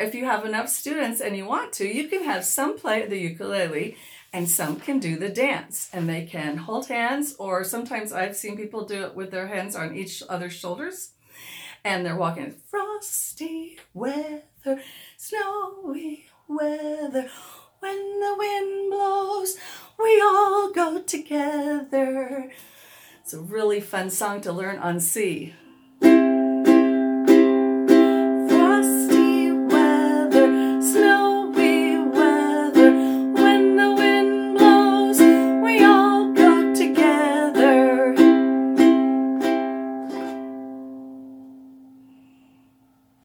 If 0.00 0.14
you 0.14 0.24
have 0.24 0.44
enough 0.44 0.68
students 0.68 1.20
and 1.20 1.36
you 1.36 1.44
want 1.44 1.72
to, 1.74 1.86
you 1.86 2.08
can 2.08 2.24
have 2.24 2.44
some 2.44 2.78
play 2.78 3.06
the 3.06 3.18
ukulele 3.18 3.96
and 4.32 4.48
some 4.48 4.76
can 4.76 4.98
do 4.98 5.16
the 5.16 5.28
dance 5.28 5.88
and 5.92 6.08
they 6.08 6.24
can 6.24 6.58
hold 6.58 6.88
hands 6.88 7.34
or 7.38 7.64
sometimes 7.64 8.12
I've 8.12 8.36
seen 8.36 8.56
people 8.56 8.84
do 8.84 9.04
it 9.04 9.14
with 9.14 9.30
their 9.30 9.48
hands 9.48 9.74
on 9.74 9.94
each 9.94 10.22
other's 10.28 10.52
shoulders 10.52 11.12
and 11.84 12.04
they're 12.04 12.16
walking 12.16 12.54
frosty 12.70 13.78
weather, 13.94 14.82
snowy 15.16 16.26
weather, 16.46 17.28
when 17.80 18.20
the 18.20 18.34
wind 18.36 18.90
blows, 18.90 19.56
we 19.98 20.20
all 20.20 20.72
go 20.72 21.00
together. 21.02 22.50
It's 23.22 23.34
a 23.34 23.40
really 23.40 23.80
fun 23.80 24.10
song 24.10 24.40
to 24.42 24.52
learn 24.52 24.78
on 24.78 25.00
C. 25.00 25.54